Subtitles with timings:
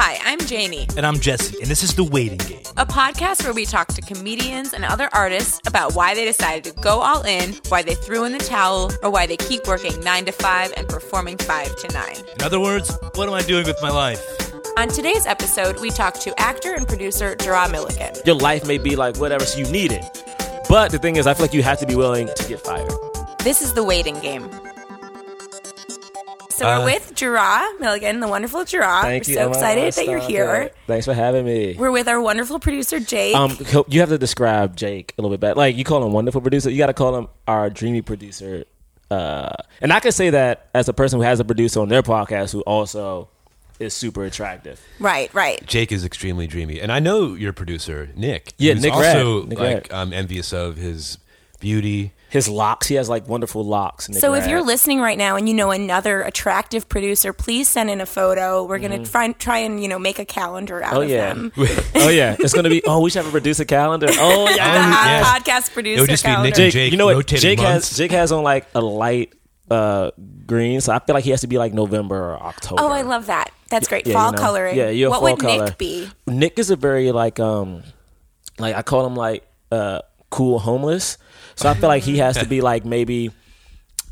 [0.00, 2.62] Hi, I'm Janie, And I'm Jesse, and this is The Waiting Game.
[2.76, 6.80] a podcast where we talk to comedians and other artists about why they decided to
[6.80, 10.26] go all in, why they threw in the towel, or why they keep working 9
[10.26, 12.16] to 5 and performing 5 to 9.
[12.36, 14.24] In other words, what am I doing with my life?
[14.78, 18.14] On today's episode, we talk to actor and producer Jerah Milligan.
[18.24, 20.04] your life may be like whatever, so you need it.
[20.68, 22.92] But the thing is, I feel like you have to be willing to get fired.
[23.40, 24.48] This is The Waiting Game.
[26.58, 29.02] So Uh, we're with Jerah Milligan, the wonderful Jerah.
[29.02, 29.34] Thank we're you.
[29.36, 29.50] so Emma.
[29.50, 30.54] excited that you're here.
[30.56, 30.76] it.
[30.88, 31.76] Thanks for having me.
[31.78, 33.36] We're with our wonderful producer Jake.
[33.36, 33.56] Um,
[33.86, 35.54] you have to describe Jake a little bit better.
[35.54, 38.64] Like you call him wonderful producer, you got to call him our dreamy producer.
[39.08, 42.02] Uh, and I can say that as a person who has a producer on their
[42.02, 43.28] podcast who also
[43.78, 44.80] is super attractive.
[44.98, 45.64] right, right.
[45.64, 48.52] Jake is extremely dreamy, and I know your producer Nick.
[48.58, 49.48] Yeah, Nick also Rad.
[49.48, 49.88] Nick like Rad.
[49.92, 51.18] I'm envious of his
[51.60, 52.14] beauty.
[52.30, 54.08] His locks, he has like wonderful locks.
[54.08, 57.88] Nick So if you're listening right now and you know another attractive producer, please send
[57.88, 58.64] in a photo.
[58.64, 60.98] We're gonna find try and you know make a calendar out Mm-hmm.
[60.98, 61.52] oh of yeah, them.
[61.96, 62.82] oh yeah, it's gonna be.
[62.86, 64.08] Oh, we should have a producer calendar.
[64.10, 65.06] Oh The yeah, hot
[65.46, 65.56] yeah.
[65.56, 66.48] podcast producer It would just be calendar.
[66.48, 67.26] Nick Jake, Jake you know what?
[67.26, 67.88] Jake months.
[67.90, 69.32] has Jake has on like a light
[69.70, 70.10] uh
[70.46, 72.82] green, so I feel like he has to be like November or October.
[72.82, 73.52] oh, I love that.
[73.70, 74.06] That's great.
[74.06, 74.38] Yeah, fall you know.
[74.38, 74.76] coloring.
[74.76, 75.64] Yeah, you're what fall would color.
[75.66, 76.08] Nick be?
[76.26, 77.82] Nick is a very like um
[78.58, 80.00] like I call him like uh
[80.30, 81.16] cool homeless.
[81.58, 83.30] So I feel like he has to be like maybe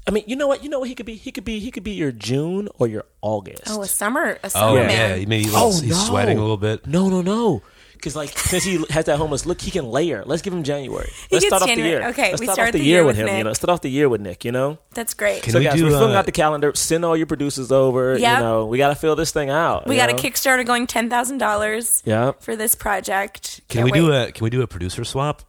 [0.09, 0.63] I mean, you know what?
[0.63, 1.15] You know what he could be?
[1.17, 3.63] He could be he could be your June or your August.
[3.69, 5.19] Oh, a summer, a Oh summer yeah, man.
[5.29, 5.97] maybe he's, Oh, he's no.
[5.97, 6.87] sweating a little bit.
[6.87, 7.63] No, no, no.
[7.95, 10.23] Because like since he has that homeless look, he can layer.
[10.27, 11.11] Let's give him January.
[11.33, 12.09] Let's gets start off the year.
[12.09, 13.27] Okay, Let's we start start off the, the year, year with with him.
[13.27, 13.39] Nick.
[13.39, 14.45] You know, start off the year with Nick.
[14.45, 14.79] You know.
[14.95, 15.43] That's great.
[15.43, 16.73] Can So we guys, do, we're filling uh, out the calendar.
[16.75, 18.19] Send all your producers over.
[18.19, 18.39] Yep.
[18.39, 19.87] You know, we got to fill this thing out.
[19.89, 20.15] we you got a?
[20.15, 22.33] Kickstarter going ten thousand dollars Yeah.
[22.39, 23.63] for this project.
[23.69, 25.43] Can Can't we do a Can we do a producer swap?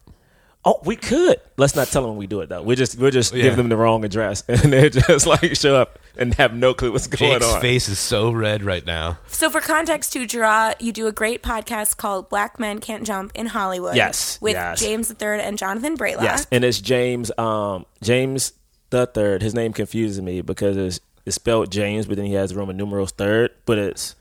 [0.69, 1.39] Oh, we could.
[1.55, 2.61] Let's not tell them we do it though.
[2.61, 3.43] We just we just Yeah.
[3.43, 6.91] give them the wrong address, and they just like show up and have no clue
[6.91, 7.61] what's going Jake's on.
[7.61, 9.17] face is so red right now.
[9.27, 13.31] So for context, to draw, you do a great podcast called Black Men Can't Jump
[13.33, 13.95] in Hollywood.
[13.95, 14.79] Yes, with yes.
[14.81, 16.23] James III and Jonathan Braylock.
[16.23, 17.31] Yes, and it's James.
[17.37, 18.51] Um, James
[18.89, 19.41] the third.
[19.41, 23.11] His name confuses me because it's it's spelled James, but then he has Roman numerals
[23.11, 24.15] third, but it's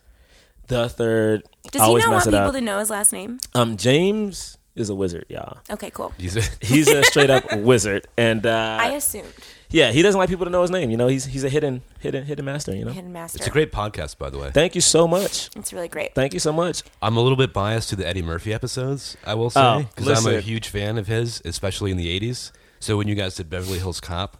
[0.69, 1.43] the third.
[1.73, 2.53] Does I he always not want people up.
[2.55, 3.39] to know his last name?
[3.55, 5.59] Um, James is a wizard, y'all.
[5.70, 6.12] Okay, cool.
[6.19, 9.32] He's a, He's a straight up wizard, and uh, I assumed
[9.69, 10.91] yeah, he doesn't like people to know his name.
[10.91, 12.75] You know, he's he's a hidden hidden hidden master.
[12.75, 12.92] You know.
[12.92, 13.38] Hidden Master.
[13.38, 14.50] it's a great podcast, by the way.
[14.53, 15.50] Thank you so much.
[15.56, 16.14] It's really great.
[16.14, 16.82] Thank you so much.
[17.03, 19.16] I'm a little bit biased to the Eddie Murphy episodes.
[19.26, 22.53] I will Oh, say because I'm a huge fan of his, especially in the '80s.
[22.78, 24.37] So when you guys did Beverly Hills Cop,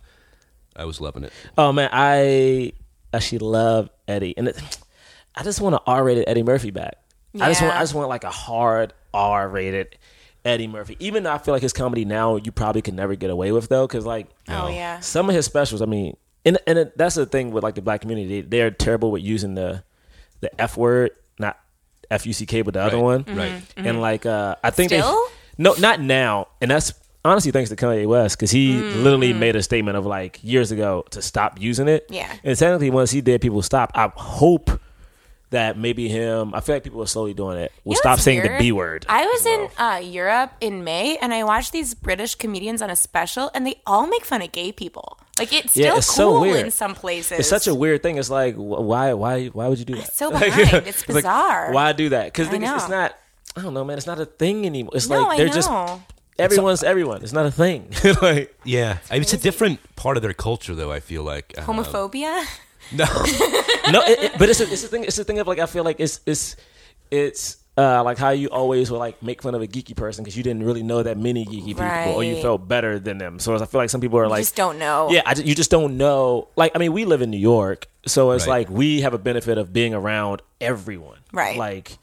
[0.76, 1.32] I was loving it.
[1.58, 2.72] Oh man, I
[3.12, 4.78] actually love Eddie, and it,
[5.34, 6.98] I just want an R-rated Eddie Murphy back.
[7.41, 7.78] I just want, Yeah.
[7.78, 9.97] I just want like a hard R-rated
[10.47, 10.97] Eddie Murphy.
[11.01, 13.69] Even though I feel like his comedy now you probably could never get away with
[13.69, 15.01] though, because like Oh yeah.
[15.01, 17.83] some of his specials, I mean, and and it, that's the thing with like the
[17.83, 19.83] black community, they, they're terrible with using the
[20.41, 21.59] the F word, not
[22.11, 23.03] F U C K, but the other Right.
[23.03, 23.53] one, Right.
[23.53, 23.79] Mm-hmm.
[23.79, 23.99] and mm-hmm.
[23.99, 25.12] like uh, I think Still?
[25.59, 26.93] they no, not now, and that's
[27.25, 29.03] honestly thanks to Kanye West because he mm.
[29.03, 29.39] literally mm.
[29.39, 32.07] made a statement of like years ago to stop using it.
[32.09, 32.33] Yeah.
[32.45, 33.97] and technically once he did, people stopped.
[33.97, 34.71] I hope
[35.51, 36.55] that maybe him.
[36.55, 37.73] I feel like people are slowly doing it.
[37.84, 38.57] Will You know stop what's saying the?
[38.59, 39.07] B word.
[39.09, 42.97] I was in uh, Europe in May, and I watched these British comedians on a
[42.97, 45.19] special, and they all make fun of gay people.
[45.39, 46.65] Like it's still Yeah, it's so cool weird.
[46.67, 47.39] in some places.
[47.41, 48.17] It's such a weird thing.
[48.17, 50.12] It's like why why why would you do that?
[50.15, 50.53] so behind.
[50.87, 51.73] It's like, bizarre.
[51.73, 52.25] why do that?
[52.33, 53.15] Because it's, it's not.
[53.57, 53.99] I don't know, man.
[53.99, 54.93] It's not a thing anymore.
[54.95, 55.53] It's No, like I they're know.
[55.55, 55.71] just
[56.39, 57.23] everyone's everyone.
[57.23, 57.93] It's not a thing.
[58.23, 60.91] like Yeah, I mean, it's a different part of their culture, though.
[60.91, 62.45] I feel like Um, Homophobia.
[62.92, 63.04] No,
[63.91, 65.04] no, it, it- but it's a, it's a thing.
[65.04, 66.56] It's a thing of like I feel like it's it's
[67.10, 70.36] it's uh, like how you always will like make fun of a geeky person because
[70.36, 73.38] you didn't really know that many geeky people or you felt better than them.
[73.38, 75.08] So I feel like some people are like just don't know.
[75.10, 76.48] Yeah, I ju- you just don't know.
[76.56, 78.69] Like I mean, we live in New York, so it's Right.
[78.69, 81.18] like we have a benefit of being around everyone.
[81.32, 81.56] Right.
[81.58, 81.98] Like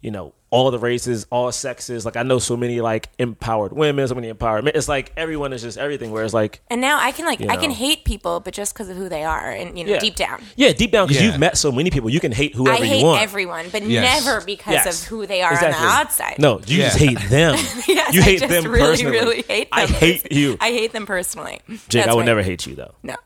[0.00, 2.06] you know all the races, all sexes.
[2.06, 4.72] Like I know so many like empowered women, so many empowered men.
[4.74, 6.10] It's like everyone is just everything.
[6.10, 8.88] Whereas like And now I can like You I can hate people, but just because
[8.88, 10.42] of who they are, and you know, yeah, deep down.
[10.56, 11.30] yeah, deep down because Yeah.
[11.32, 13.22] you've met so many people, you can hate whoever I hate you want.
[13.22, 14.24] everyone, but Yes.
[14.24, 15.02] never because Yes.
[15.02, 15.76] of who they are Exactly.
[15.76, 16.38] on the outside.
[16.38, 17.56] No, you just hate them.
[17.88, 19.18] Yes, you I hate just them really, personally.
[19.18, 19.78] really hate them.
[19.80, 21.60] I hate you, I hate them personally.
[21.68, 22.04] Jake.
[22.04, 22.24] That's I would right.
[22.26, 22.94] never hate you though.
[23.02, 23.16] No.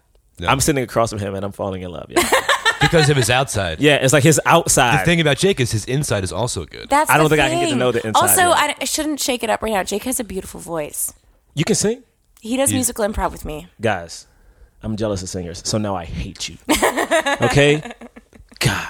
[0.41, 0.49] No.
[0.49, 2.07] I'm sitting across from him and I'm falling in love.
[2.09, 2.23] Yeah,
[2.83, 3.81] because of his outside.
[3.81, 3.97] yeah.
[3.97, 5.01] It's like his outside.
[5.01, 6.89] The thing about Jake is his inside is also good.
[6.91, 8.57] That's I don't the think I can get to know the inside Also, yet.
[8.57, 9.83] I, I shouldn't shake it up right now.
[9.83, 11.13] Jake has a beautiful voice.
[11.55, 12.03] you can sing,
[12.41, 13.69] He does musical improv with me.
[13.81, 14.27] guys.
[14.85, 16.57] I'm jealous of singers, so now I hate you.
[17.41, 17.81] Okay,
[18.59, 18.89] God.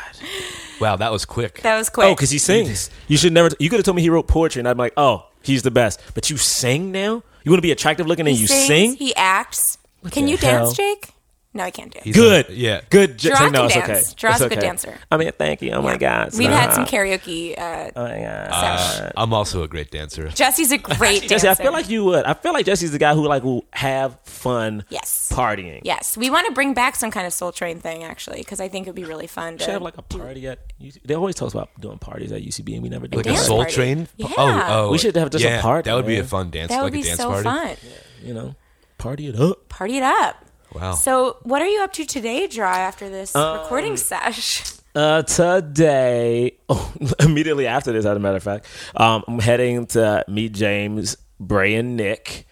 [0.81, 1.61] wow, that was quick.
[1.63, 2.07] That was quick.
[2.07, 2.91] Oh, because he sings.
[3.09, 3.51] You should never.
[3.59, 6.01] You could have told me he wrote poetry, and I'm like, oh, he's the best.
[6.15, 7.23] But you sing now.
[7.45, 8.95] You want to be attractive looking, and you sings, sing.
[8.97, 9.77] He acts.
[10.11, 10.65] Can the you hell?
[10.65, 11.12] dance, Jake?
[11.55, 12.05] No, I can't dance.
[12.05, 12.49] He's Good.
[12.49, 12.81] a- yeah.
[12.89, 13.19] Good.
[13.19, 13.91] J- Jerah say no, can it's dance.
[13.91, 14.15] okay.
[14.17, 14.67] Jerah's It's a good okay.
[14.67, 14.99] dancer.
[15.11, 15.73] I mean, thank you.
[15.73, 16.31] Oh my God.
[16.39, 17.59] We've had some karaoke.
[17.59, 18.49] Uh, Oh my God.
[18.51, 20.29] Uh, I'm also a great dancer.
[20.29, 21.29] Jesse's a great dancer.
[21.29, 21.49] Jesse.
[21.49, 22.25] I feel like you would.
[22.25, 24.85] I feel like Jesse's the guy who like will have fun.
[24.89, 25.31] Yes.
[25.35, 25.81] Partying.
[25.85, 28.69] Yes, we want to bring back some kind of Soul Train thing actually, because I
[28.69, 29.59] think it'd be really fun.
[29.59, 30.59] To Should have like a party at.
[30.81, 33.19] UC They always talk about doing parties at UCB, and we never do.
[33.19, 33.73] Like a dance soul party.
[33.75, 34.09] train?
[34.17, 34.29] Yeah.
[34.39, 34.91] Oh, oh.
[34.91, 36.27] We should have just a yeah, party, That would be a man.
[36.29, 37.45] fun dance, that like would a be dance so party.
[37.45, 37.77] fun.
[38.23, 38.55] You know,
[38.97, 39.69] party it up.
[39.69, 40.45] Party it up.
[40.75, 40.93] Wow.
[40.95, 42.81] So, what are you up to today, Dry?
[42.81, 44.63] After this Um, recording sesh?
[44.95, 50.23] Uh, today, oh, immediately after this, as a matter of fact, um, I'm heading to
[50.29, 52.47] meet James, Bray, and Nick.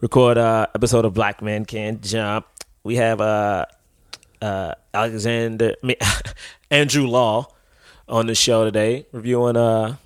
[0.00, 2.46] Record a episode of Black Men Can't Jump.
[2.82, 3.66] We have uh,
[4.40, 5.96] uh, Alexander, I mean,
[6.70, 7.48] Andrew Law
[8.08, 9.96] on the show today, reviewing uh,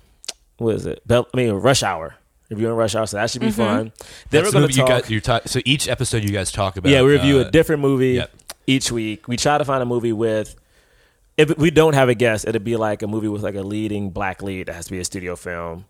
[0.57, 1.01] what is it?
[1.07, 2.15] Bel- I mean, Rush Hour.
[2.49, 3.91] Reviewing Rush Hour, so that should be fun.
[4.29, 4.87] Then That's we're going to talk.
[4.87, 5.09] you got.
[5.09, 5.47] You talk.
[5.47, 6.89] So each episode you guys talk about.
[6.89, 8.31] Yeah, we review uh, a different movie yep.
[8.65, 9.27] each week.
[9.27, 10.55] We try to find a movie with.
[11.35, 14.09] If we don't have a guest, it'd be like a movie with like a leading
[14.09, 14.67] black lead.
[14.67, 15.85] That has to be a studio film.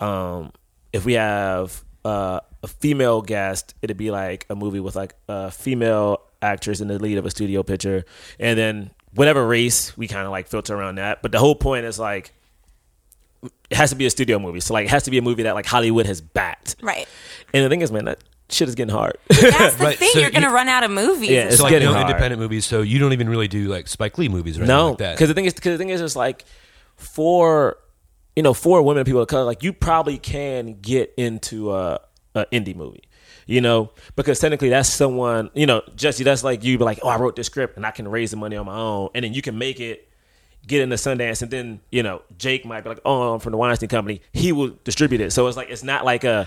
[0.00, 0.52] Um,
[0.92, 5.50] if we have uh, a female guest, it'd be like a movie with like a
[5.50, 8.04] female actress in the lead of a studio picture,
[8.40, 11.22] and then whatever race we kind of like filter around that.
[11.22, 12.32] But the whole point is like
[13.42, 14.60] it has to be a studio movie.
[14.60, 16.76] So like it has to be a movie that like Hollywood has backed.
[16.82, 17.06] Right.
[17.54, 18.18] And the thing is, man, that
[18.50, 19.16] shit is getting hard.
[19.28, 20.10] That's the Right, thing.
[20.12, 21.30] so You're going to you- run out of movies.
[21.30, 22.08] Yeah, it's So like getting no hard.
[22.08, 22.64] independent movies.
[22.66, 24.66] So you don't even really do like Spike Lee movies, right?
[24.66, 25.14] No, like that.
[25.16, 26.44] because the thing is, because the thing is, just like
[26.96, 27.78] for
[28.36, 32.00] you know, for women, people of color, like you probably can get into a,
[32.36, 33.02] a indie movie,
[33.46, 37.08] you know, because technically that's someone, you know, Jesse, that's like you, be like, oh,
[37.08, 39.34] I wrote this script and I can raise the money on my own, and then
[39.34, 40.07] you can make it.
[40.66, 43.58] Get into Sundance, and then you know Jake might be like, "Oh, I'm from the
[43.58, 46.46] Weinstein Company." He will distribute it, so it's like it's not like a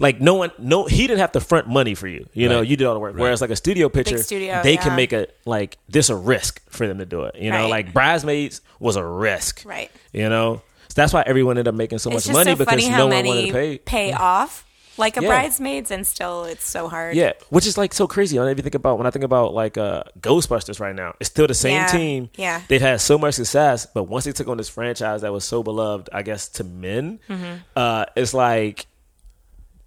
[0.00, 2.28] like no one, no, he didn't have to front money for you.
[2.32, 3.14] You know, you did all the work.
[3.14, 3.20] Right.
[3.22, 4.82] Whereas like a studio picture, studio, they yeah.
[4.82, 7.36] can make a like this a risk for them to do it.
[7.36, 7.70] You know, Right.
[7.70, 9.62] like Bridesmaids was a risk.
[9.64, 9.90] Right.
[10.12, 12.72] You know, so that's why everyone ended up making so It's much money so because
[12.72, 13.78] funny no how one wanted to pay.
[13.78, 14.64] pay off
[14.96, 15.28] like a Yeah.
[15.28, 17.16] bridesmaids, and still it's so hard.
[17.16, 18.38] Yeah, which is like so crazy.
[18.38, 21.14] I don't even think about when I think about like uh, Ghostbusters right now.
[21.20, 22.30] It's still the same Yeah, team.
[22.36, 22.60] yeah.
[22.68, 25.62] they've had so much success, but once they took on this franchise that was so
[25.62, 27.54] beloved, I guess to men, Mm-hmm.
[27.76, 28.86] uh, it's like,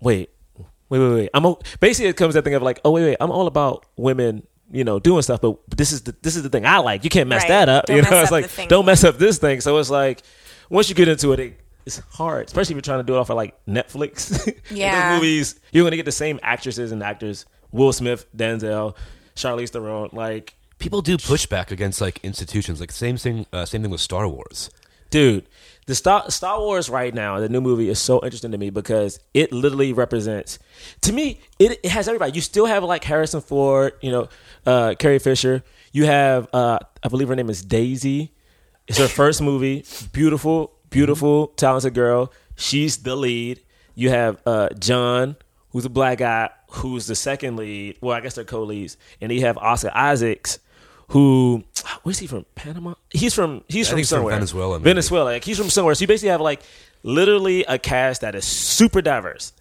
[0.02, 0.30] wait,
[0.90, 1.30] wait, wait, wait.
[1.34, 3.86] I'm basically it comes to that thing of like, oh wait, wait, I'm all about
[3.96, 4.46] women.
[4.70, 7.06] You know, doing stuff, but this is the this is the thing I like.
[7.06, 7.48] You can't mess Right.
[7.48, 7.86] that up.
[7.88, 9.62] Don't you know, it's like don't mess up this thing.
[9.62, 10.22] So it's like
[10.70, 11.58] once you get into it, it
[11.88, 14.54] it's hard, especially if you're trying to do it off of like Netflix.
[14.70, 15.10] Yeah.
[15.12, 18.96] those movies you're gonna get the same actresses and actors: Will Smith, Denzel,
[19.36, 20.10] Charlize Theron.
[20.14, 22.80] Like, People do pushback against like institutions.
[22.80, 23.46] Like same thing.
[23.52, 24.70] Uh, same thing with Star Wars.
[25.10, 25.48] dude,
[25.88, 29.20] the Star Star Wars right now, the new movie is so interesting to me because
[29.34, 30.60] it literally represents.
[31.02, 32.34] To me, it, it has everybody.
[32.34, 34.28] You still have like Harrison Ford, you know,
[34.66, 35.64] uh, Carrie Fisher.
[35.94, 38.34] You have, uh, I believe her name is Daisy.
[38.88, 39.84] It's her first movie.
[40.12, 42.34] Beautiful, beautiful, talented girl.
[42.56, 43.62] She's the lead.
[43.94, 45.36] You have uh, John,
[45.70, 48.00] who's a black guy, who's the second lead.
[48.02, 50.58] Well, I guess they're co-leads, and then you have Oscar Isaacs,
[51.10, 51.64] who
[52.04, 52.48] where's he from?
[52.56, 52.96] Panama.
[53.12, 54.34] He's from he's I from think he's from somewhere.
[54.34, 54.90] Venezuela, maybe.
[54.90, 55.26] Venezuela.
[55.26, 55.94] Like he's from somewhere.
[55.94, 56.62] So you basically have like
[57.04, 59.54] literally a cast that is super diverse.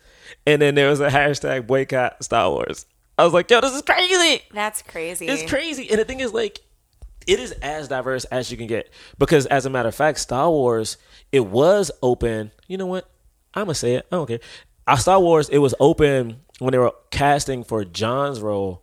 [0.46, 2.86] And then there was a hashtag boycott Star Wars.
[3.18, 4.42] I was like, yo, this is crazy.
[4.52, 5.26] That's crazy.
[5.26, 5.90] It's crazy.
[5.90, 6.60] And the thing is, like,
[7.26, 8.90] it is as diverse as you can get.
[9.18, 10.96] Because as a matter of fact, Star Wars,
[11.32, 12.52] it was open.
[12.68, 13.08] You know what?
[13.54, 14.06] I'm gonna say it.
[14.12, 14.40] I don't care.
[14.86, 18.82] Uh, Star Wars, it was open when they were casting for John's role.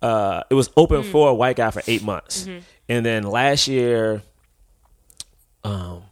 [0.00, 2.46] Uh, it was open for a white guy for eight months,
[2.88, 4.22] and then last year,
[5.62, 6.02] um,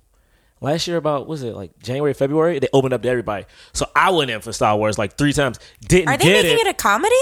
[0.61, 3.45] last year about was it like January, February, they opened up to everybody.
[3.73, 5.59] So I went in for Star Wars like three times.
[5.87, 6.71] Didn't Are they making it.
[6.71, 7.15] a comedy?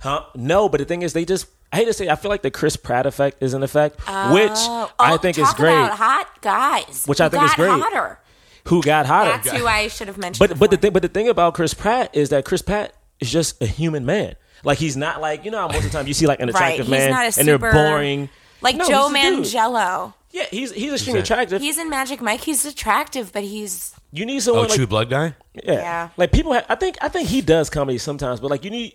[0.00, 0.24] Huh?
[0.34, 1.46] No, but the thing is, they just.
[1.72, 4.06] I hate to say, I feel like the Chris Pratt effect is in effect, which
[4.08, 5.72] Oh, I oh, think is talk great.
[5.72, 7.68] About hot guys, Which I who think is great.
[7.70, 8.18] Hotter.
[8.64, 9.30] Who got hotter?
[9.30, 10.48] That's who I should have mentioned.
[10.48, 13.30] but but the thing but the thing about Chris Pratt is that Chris Pratt is
[13.30, 14.34] just a human man.
[14.64, 16.48] Like he's not like you know how most of the time you see like an
[16.48, 16.54] right?
[16.56, 18.28] attractive He's man not a and super, they're boring.
[18.60, 19.54] like No, Joe he's.
[19.54, 20.12] Manganiello.
[20.32, 21.44] Yeah, he's he's extremely Exactly.
[21.44, 21.60] attractive.
[21.62, 22.40] He's in Magic Mike.
[22.42, 25.34] He's attractive, but he's you need Oh, someone like True Blood guy.
[25.54, 25.72] Yeah.
[25.72, 26.08] Yeah.
[26.16, 28.94] Like people have, I think I think he does comedy sometimes, but like you need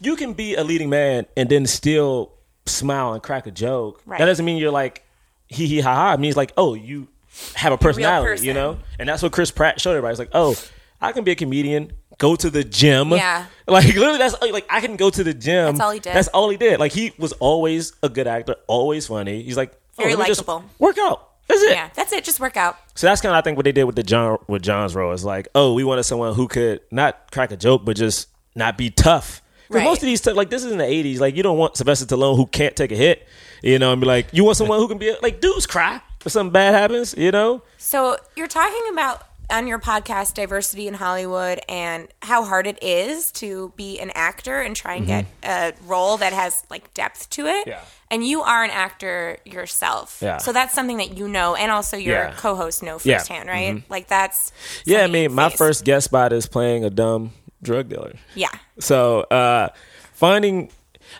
[0.00, 2.32] you can be a leading man and then still
[2.66, 4.02] smile and crack a joke.
[4.06, 4.18] Right.
[4.18, 5.04] That doesn't mean you're like
[5.48, 6.14] hee hee ha ha.
[6.14, 7.08] It means like, oh, you
[7.54, 8.54] have a personality, you person.
[8.54, 8.78] know?
[8.98, 10.12] And that's what Chris Pratt showed everybody.
[10.12, 10.54] It's like, oh,
[11.00, 13.10] I can be a comedian, go to the gym.
[13.10, 13.46] Yeah.
[13.68, 15.66] Like literally that's like I can go to the gym.
[15.66, 16.14] That's all he did.
[16.14, 16.78] That's all he did.
[16.78, 19.42] Like he was always a good actor, always funny.
[19.42, 20.70] He's like oh, Very let me just likable.
[20.78, 21.30] Work out.
[21.48, 21.72] That's it.
[21.72, 21.90] yeah.
[21.94, 22.22] That's it.
[22.22, 22.78] Just work out.
[22.94, 25.10] So that's kind of I think what they did with the John with John's role
[25.10, 28.78] is like, oh, we wanted someone who could not crack a joke, but just not
[28.78, 29.84] be tough Right.
[29.84, 31.18] most of these stuff, like this is in the '80s.
[31.20, 33.26] Like you don't want Sylvester Stallone who can't take a hit,
[33.62, 36.32] you know, and be like, you want someone who can be like dudes cry if
[36.32, 37.62] something bad happens, you know.
[37.78, 43.30] So you're talking about on your podcast diversity in Hollywood and how hard it is
[43.30, 47.46] to be an actor and try and get a role that has like depth to
[47.46, 47.60] it.
[47.60, 47.68] Mm-hmm.
[47.70, 47.80] Yeah.
[48.10, 50.18] And you are an actor yourself.
[50.20, 50.38] Yeah.
[50.38, 52.34] So that's something that you know and also your Yeah.
[52.36, 52.96] co-host know.
[52.96, 53.08] Mm-hmm.
[53.10, 53.82] firsthand, right?
[53.88, 54.50] Like that's
[54.84, 55.58] Yeah, I mean, my face.
[55.58, 57.30] first guest spot is playing a dumb
[57.62, 58.14] drug dealer.
[58.34, 58.50] Yeah.
[58.78, 59.68] So uh
[60.12, 60.70] finding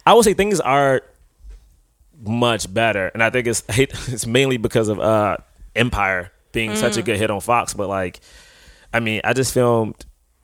[0.05, 1.03] I would say things are
[2.23, 3.09] much better.
[3.09, 5.39] And I think it's it's mainly because of uh
[5.75, 7.75] Empire being such a good hit on Fox.
[7.75, 8.21] But like
[8.93, 9.95] I mean, I just filmed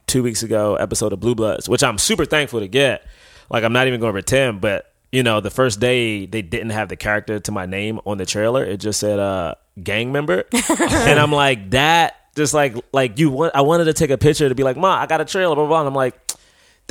[0.06, 3.06] two weeks ago episode of Blue Bloods, which I'm super thankful to get.
[3.50, 6.88] Like I'm not even gonna pretend, but you know, the first day they didn't have
[6.88, 8.64] the character to my name on the trailer.
[8.64, 10.44] It just said uh gang member.
[10.52, 14.48] and I'm like, that just like like you want I wanted to take a picture
[14.48, 15.80] to be like, Ma, I got a trailer, blah blah, blah.
[15.80, 16.18] And I'm like,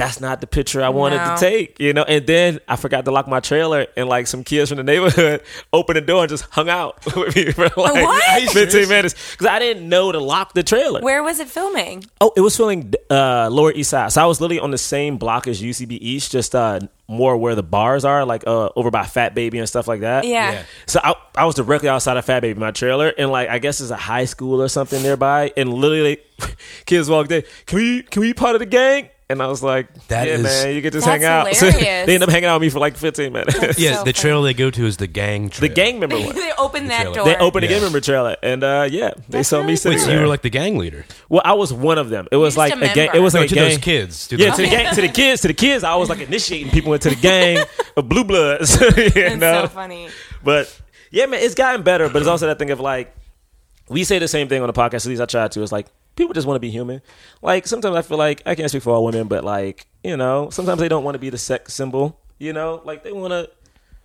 [0.01, 1.35] that's not the picture I wanted No.
[1.35, 2.03] to take, you know.
[2.03, 5.43] And then I forgot to lock my trailer, and like some kids from the neighborhood
[5.73, 8.49] opened the door and just hung out with me for like What?
[8.51, 11.01] 15 minutes because I didn't know to lock the trailer.
[11.01, 12.03] Where was it filming?
[12.19, 14.11] Oh, it was filming uh, Lower East Side.
[14.11, 17.53] So I was literally on the same block as UCB East, just uh, more where
[17.55, 20.23] the bars are, like uh, over by Fat Baby and stuff like that.
[20.25, 20.51] Yeah.
[20.51, 20.63] Yeah.
[20.87, 23.81] So I, I was directly outside of Fat Baby, my trailer, and like I guess
[23.81, 26.17] it's a high school or something nearby, and literally
[26.85, 27.43] kids walked in.
[27.67, 29.09] Can we can we part of the gang?
[29.31, 31.55] And I was like, That yeah, is- man, you can just That's hang out.
[31.55, 32.05] So hilarious.
[32.05, 33.55] they end up hanging out with me for like 15 minutes.
[33.79, 34.13] Yeah, So the funny.
[34.13, 36.35] trail they go to is the gang the gang member one.
[36.35, 37.15] they opened that trailer.
[37.15, 37.25] door.
[37.25, 37.73] They opened a Yeah.
[37.75, 40.15] gang member trailer, and uh, yeah, they That's saw me really sitting Wait, so there.
[40.17, 41.05] you were like the gang leader?
[41.29, 42.27] well, I was one of them.
[42.31, 43.05] It was You're like just a a gang.
[43.07, 43.17] member.
[43.17, 43.69] It was No, like to a gang.
[43.69, 44.27] those kids.
[44.27, 45.83] To Yeah, those to the gang, to the kids, to the kids.
[45.83, 47.65] I was like initiating people into the gang
[47.97, 48.79] of blue bloods.
[48.79, 49.61] you It's know?
[49.63, 50.09] so funny.
[50.43, 50.75] But
[51.11, 52.09] yeah, man, it's gotten better.
[52.09, 53.15] But it's also that thing of like
[53.89, 55.05] we say the same thing on the podcast.
[55.05, 55.61] At least I try to.
[55.63, 55.87] It's like
[56.21, 57.01] people just want to be human.
[57.41, 60.49] Like sometimes I feel like I can't speak for all women, but like you know,
[60.51, 62.19] sometimes they don't want to be the sex symbol.
[62.39, 63.49] You know, like they want to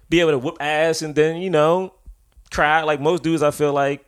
[0.09, 1.95] be able to whoop ass and then you know
[2.51, 2.83] cry.
[2.83, 4.05] Like most dudes, I feel like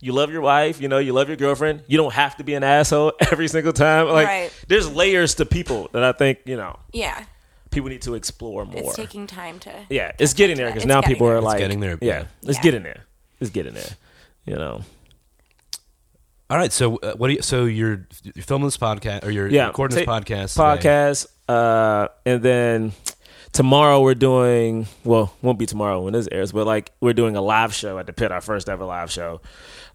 [0.00, 1.82] you love your wife, you know, you love your girlfriend.
[1.86, 4.08] You don't have to be an asshole every single time.
[4.08, 4.64] Like Right.
[4.68, 7.24] there's layers to people that I think you know Yeah.
[7.70, 8.76] people need to explore more.
[8.82, 11.36] It's taking time to yeah, it's getting there because now people there.
[11.36, 12.24] are It's like, getting there, Yeah, yeah.
[12.42, 12.62] let's Yeah.
[12.62, 13.04] get in there.
[13.40, 13.92] Let's get in there.
[14.46, 14.82] You know.
[16.50, 17.42] All right, so uh, what do you?
[17.42, 20.52] So you're you're filming this podcast or you're Yeah, recording this ta- podcast?
[20.52, 20.88] today.
[20.88, 22.92] Podcast, uh, and then
[23.52, 24.86] tomorrow we're doing.
[25.04, 28.06] Well, won't be tomorrow when this airs, but like we're doing a live show at
[28.06, 29.40] the Pit, our first ever live show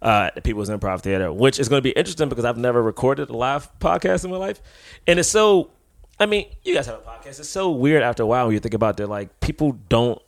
[0.01, 2.81] uh, at the People's Improv Theater, which is going to be interesting because I've never
[2.81, 4.59] recorded a live podcast in my life,
[5.05, 5.69] and it's so.
[6.19, 7.39] I mean, you guys have a podcast.
[7.39, 9.07] It's so weird after a while when you think about that.
[9.07, 10.19] Like people don't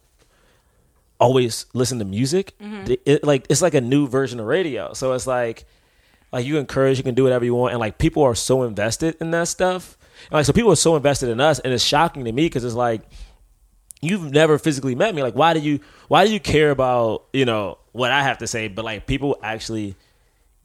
[1.19, 2.53] always listen to music.
[2.59, 4.93] It- it- like it's like a new version of radio.
[4.93, 5.65] So it's like
[6.31, 9.15] like you encourage, you can do whatever you want, and like people are so invested
[9.21, 9.97] in that stuff.
[10.25, 12.63] And, like so, people are so invested in us, and it's shocking to me because
[12.63, 13.01] it's like
[14.01, 15.21] you've never physically met me.
[15.23, 18.47] Like, why do you why do you care about you know what I have to
[18.47, 18.67] say?
[18.67, 19.95] But like people actually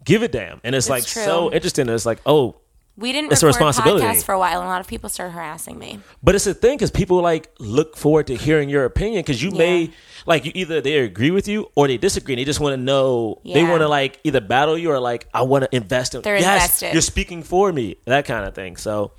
[0.04, 1.22] give a damn, and it's, It's like true.
[1.22, 1.88] so interesting.
[1.88, 2.56] It's like oh,
[2.96, 4.04] We didn't It's a responsibility.
[4.04, 5.98] podcasts for a while, and a lot of people started harassing me.
[6.22, 9.50] But it's a thing because people like look forward to hearing your opinion because you
[9.50, 9.58] Yeah.
[9.58, 9.90] may
[10.26, 12.34] like you either they agree with you or they disagree.
[12.34, 15.28] And they just want to know they want to like either battle you or like
[15.32, 16.22] I want to invest in.
[16.22, 16.92] They're yes, invested.
[16.92, 18.76] You're speaking for me, that kind of thing.
[18.76, 19.12] So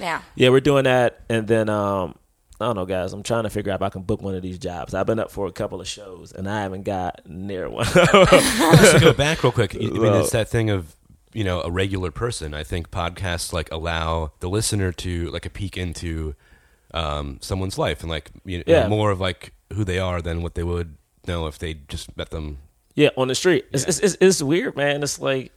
[0.00, 0.22] Yeah.
[0.34, 2.16] yeah, we're doing that, and then um.
[2.60, 3.12] I don't know, guys.
[3.12, 4.94] I'm trying to figure out if I can book one of these jobs.
[4.94, 7.84] I've been up for a couple of shows, and I haven't got near one.
[7.92, 10.94] Just to go back real quick, I mean, it's that thing of
[11.32, 12.54] you know a regular person.
[12.54, 16.36] I think podcasts like allow the listener to like a peek into
[16.94, 18.86] um, someone's life and like you know, Yeah.
[18.86, 22.30] more of like who they are than what they would know if they just met
[22.30, 22.58] them.
[22.94, 23.66] Yeah, on the street.
[23.72, 25.02] It's, it's, it's, it's weird, man.
[25.02, 25.52] It's like,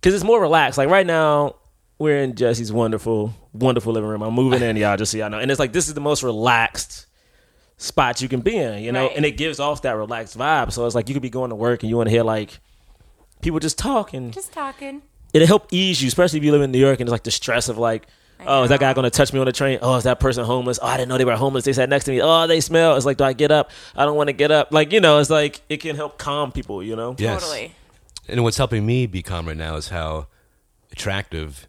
[0.00, 0.78] because it's more relaxed.
[0.78, 1.56] Like right now,
[1.98, 4.22] we're in Jesse's wonderful, wonderful living room.
[4.22, 5.38] I'm moving in, y'all, just so y'all know.
[5.38, 7.06] And it's like, this is the most relaxed
[7.78, 9.06] spot you can be in, you know?
[9.06, 9.16] Right.
[9.16, 10.72] And it gives off that relaxed vibe.
[10.72, 12.58] So it's like, you could be going to work and you want to hear like
[13.42, 15.02] people just talking, Just talking.
[15.32, 17.30] it'll help ease you, especially if you live in New York and it's like the
[17.30, 18.06] stress of like,
[18.46, 19.78] oh, is that guy going to touch me on the train?
[19.82, 20.78] Oh, is that person homeless?
[20.82, 21.64] Oh, I didn't know they were homeless.
[21.64, 22.20] They sat next to me.
[22.20, 22.96] Oh, they smell.
[22.96, 23.70] It's like, do I get up?
[23.96, 24.72] I don't want to get up.
[24.72, 27.14] Like, you know, it's like it can help calm people, you know?
[27.18, 27.40] Yes.
[27.42, 27.74] Totally.
[28.28, 30.26] And what's helping me be calm right now is how
[30.92, 31.68] attractive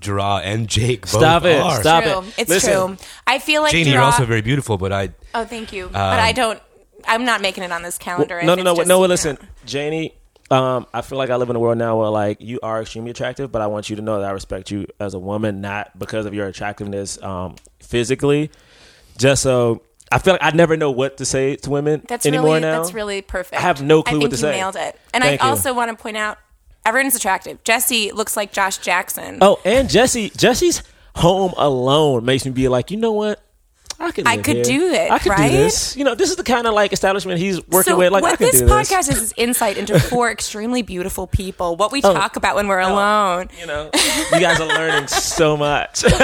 [0.00, 1.60] Jerah and Jake both Stop it.
[1.60, 1.80] are.
[1.80, 2.18] Stop true.
[2.20, 2.34] it.
[2.38, 2.96] It's Listen.
[2.96, 3.06] true.
[3.26, 5.88] I feel like Janie, you're also very beautiful, but I Oh, thank you.
[5.92, 6.60] but um, I don't.
[7.06, 8.38] I'm not making it on this calendar.
[8.38, 9.02] if no, no, it's no, just, no.
[9.02, 9.08] you.
[9.08, 10.14] Listen, Janie.
[10.50, 13.12] Um, I feel like I live in a world now where like you are extremely
[13.12, 15.96] attractive, but I want you to know that I respect you as a woman, not
[15.98, 18.50] because of your attractiveness um, physically.
[19.16, 22.46] Just so I feel like I never know what to say to women That's anymore
[22.46, 22.80] really now.
[22.80, 23.60] that's really perfect.
[23.60, 24.52] I have no clue I what to you say.
[24.52, 24.98] nailed it.
[25.14, 25.50] And Thank I you.
[25.50, 26.38] also want to point out
[26.84, 27.62] everyone's attractive.
[27.62, 29.38] Jesse looks like Josh Jackson.
[29.40, 30.82] Oh, and Jesse, Jesse's
[31.16, 33.40] Home Alone makes me be like, you know what?
[34.02, 34.26] I could.
[34.26, 34.64] I could here.
[34.64, 35.50] do it, I could right?
[35.50, 35.94] do this.
[35.96, 38.10] You know, this is the kind of like establishment he's working so with.
[38.12, 38.90] Like, I what could this do this.
[38.90, 41.76] podcast is is insight into four extremely beautiful people.
[41.76, 42.14] What we Oh.
[42.14, 43.48] talk about when we're alone.
[43.60, 43.90] You know,
[44.32, 46.02] you guys are learning so much.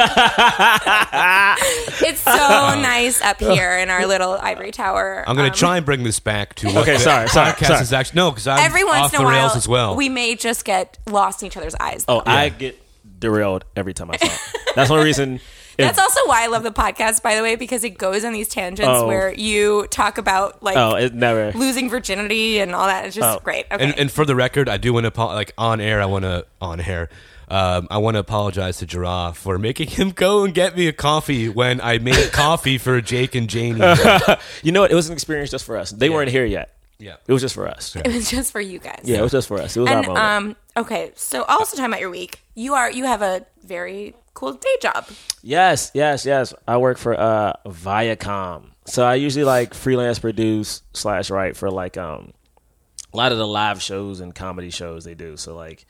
[1.98, 5.24] It's so nice up here in our little ivory tower.
[5.26, 7.52] I'm going Um, to try and bring this back to what Okay, the sorry, sorry,
[7.52, 7.80] podcast sorry.
[7.82, 8.16] is actually.
[8.16, 9.96] No, because I'm Every once off in a the while, as well.
[9.96, 12.04] we may just get lost in each other's eyes.
[12.08, 12.78] oh, I get
[13.18, 14.30] derailed every time I talk.
[14.74, 15.40] That's one reason.
[15.78, 18.32] If- That's also why I love the podcast, by the way, because it goes on
[18.32, 19.06] these tangents Oh.
[19.06, 21.52] where you talk about like oh, it never.
[21.52, 23.06] losing virginity and all that.
[23.06, 23.40] It's just Oh.
[23.42, 23.66] great.
[23.70, 23.84] Okay.
[23.84, 26.00] and, and for the record, I do want to like on air.
[26.00, 27.08] I want to on air.
[27.48, 30.92] Um, I want to apologize to Giraffe for making him go and get me a
[30.92, 33.80] coffee when I made coffee for Jake and Janie.
[34.64, 34.90] You know what?
[34.90, 35.90] It was an experience just for us.
[35.92, 36.74] They weren't here yet.
[36.98, 37.16] yeah.
[37.26, 37.94] It was just for us.
[37.94, 39.02] it was just for you guys.
[39.04, 39.76] Yeah, it was just for us.
[39.76, 40.24] It was our And moment.
[40.24, 44.52] um, okay, so also talking about your week, you are you have a very cool
[44.52, 45.06] day job.
[45.42, 46.54] Yes, yes, yes.
[46.68, 48.70] I work for uh Viacom.
[48.84, 52.32] So I usually like freelance produce slash write for like um
[53.12, 55.36] a lot of the live shows and comedy shows they do.
[55.36, 55.86] So like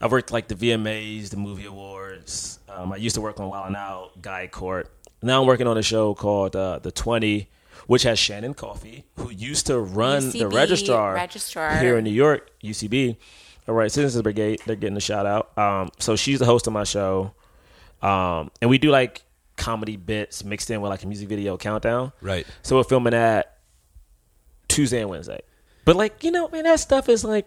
[0.00, 2.58] I've worked like the VMAs, the movie awards.
[2.68, 4.90] Um, I used to work on Wild 'N Out, Guy Court.
[5.22, 7.50] Now I'm working on a show called uh, The 20,
[7.86, 11.76] which has Shannon Coffey, who used to run the registrar, registrar.
[11.78, 13.16] here in New York, UCB.
[13.68, 15.56] All right, Citizens Brigade, they're getting a shout out.
[15.58, 17.34] Um, so she's the host of my show.
[18.02, 19.22] Um, and we do like
[19.56, 22.12] comedy bits mixed in with like a music video countdown.
[22.20, 22.46] Right.
[22.62, 23.58] So we're filming that
[24.68, 25.40] Tuesday and Wednesday.
[25.84, 27.46] But like, you know, man, that stuff is like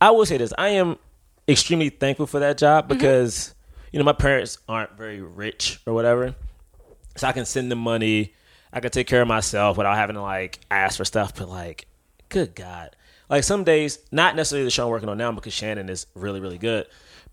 [0.00, 0.52] I will say this.
[0.56, 0.96] I am
[1.48, 3.54] extremely thankful for that job because,
[3.92, 6.34] you know, my parents aren't very rich or whatever.
[7.16, 8.34] So I can send them money.
[8.72, 11.34] I can take care of myself without having to like ask for stuff.
[11.34, 11.86] But like,
[12.28, 12.94] good God.
[13.28, 16.40] Like some days, not necessarily the show I'm working on now because Shannon is really,
[16.40, 16.86] really good.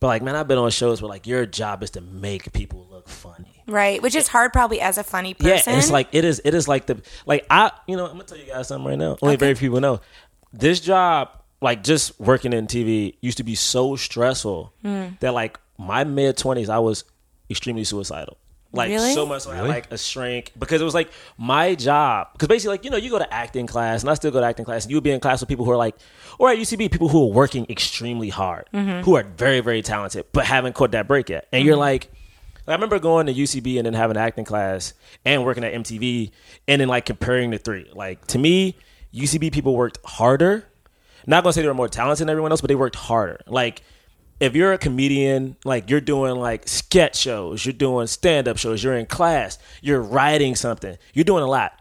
[0.06, 2.86] But like, man, I've been on shows where like your job is to make people
[2.92, 3.64] look funny.
[3.66, 5.74] Right, which is hard probably as a funny person.
[5.74, 6.40] Yeah, it's like it is.
[6.46, 7.72] It is like the like I.
[7.88, 9.18] You know, I'm gonna tell you guys something right now.
[9.24, 10.02] Only very few people know.
[10.54, 15.06] This job, like just working in TV, used to be so stressful Hmm.
[15.22, 17.04] that like my mid twenties, I was
[17.50, 18.38] extremely suicidal.
[18.76, 19.14] Like Really?
[19.14, 19.76] so much, so I had Really?
[19.76, 22.30] like a shrink because it was like my job.
[22.34, 24.46] Because basically, like you know, you go to acting class, and I still go to
[24.46, 25.96] acting class, and you would be in class with people who are like,
[26.38, 29.02] or at UCB, people who are working extremely hard, mm-hmm.
[29.04, 31.48] who are very, very talented, but haven't caught that break yet.
[31.52, 31.82] And you're mm-hmm.
[31.82, 32.12] like,
[32.68, 36.32] I remember going to UCB and then having an acting class and working at MTV
[36.68, 37.90] and then like comparing the three.
[37.94, 38.76] Like to me,
[39.14, 40.66] UCB people worked harder.
[41.28, 43.40] Not gonna say they were more talented than everyone else, but they worked harder.
[43.48, 43.82] Like
[44.40, 48.84] if you're a comedian, like you're doing like sketch shows, you're doing stand up shows,
[48.84, 51.74] you're in class, you're writing something, you're doing a lot.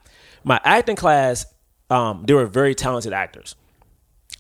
[0.44, 1.46] My acting class,
[1.90, 3.56] um, they were very talented actors.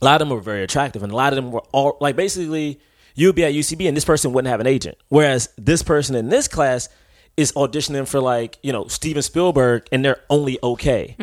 [0.00, 2.16] A lot of them were very attractive, and a lot of them were all like
[2.16, 2.80] basically
[3.14, 6.14] you would be at UCB and this person wouldn't have an agent, whereas this person
[6.14, 6.88] in this class
[7.36, 11.16] is auditioning for like you know Steven Spielberg, and they're only okay,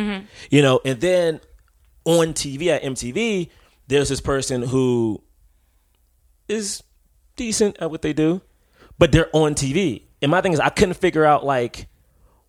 [0.49, 1.39] you know, and then
[2.05, 3.49] on TV at MTV,
[3.87, 5.21] there's this person who
[6.51, 6.83] is
[7.35, 8.41] decent at what they do,
[8.99, 11.87] but they're on TV, and my thing is I couldn't figure out like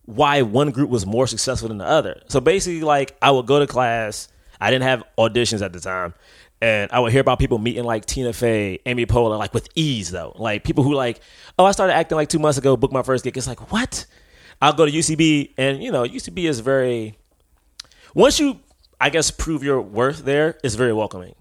[0.05, 2.23] why one group was more successful than the other.
[2.29, 4.29] So basically, like I would go to class.
[4.61, 6.15] I didn't have auditions at the time,
[6.61, 10.11] and I would hear about people meeting like Tina Fey, Amy Poehler, like with ease
[10.11, 10.33] though.
[10.37, 11.21] Like people who like,
[11.59, 13.37] oh, I started acting like two months ago, booked my first gig.
[13.37, 14.07] It's like what?
[14.61, 17.19] I'll go to UCB, and you know, UCB is very.
[18.15, 18.61] Once you,
[19.01, 21.35] I guess, prove your worth there, it's very welcoming.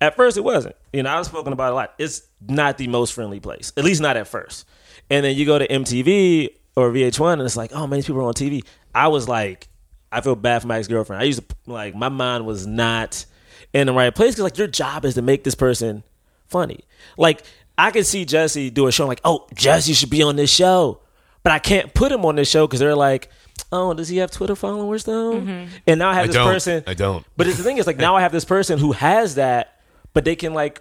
[0.00, 0.76] At first, it wasn't.
[0.92, 1.94] You know, I've spoken about it a lot.
[1.98, 4.66] It's not the most friendly place, at least not at first.
[5.10, 8.20] And then you go to MTV or VH1, and it's like, oh man, these people
[8.20, 8.64] are on TV.
[8.94, 9.68] I was like,
[10.10, 11.22] I feel bad for my ex girlfriend.
[11.22, 13.26] I used to like my mind was not
[13.72, 16.04] in the right place because like your job is to make this person
[16.46, 16.80] funny.
[17.16, 17.42] Like
[17.76, 21.00] I could see Jesse do a show like, oh, Jesse should be on this show,
[21.42, 23.28] but I can't put him on this show because they're like,
[23.72, 25.34] oh, does he have Twitter followers though?
[25.34, 25.72] Mm-hmm.
[25.86, 26.46] And now I have I this don't.
[26.46, 26.84] person.
[26.86, 27.26] I don't.
[27.36, 29.73] But the thing is, like now I have this person who has that,
[30.14, 30.80] but they can like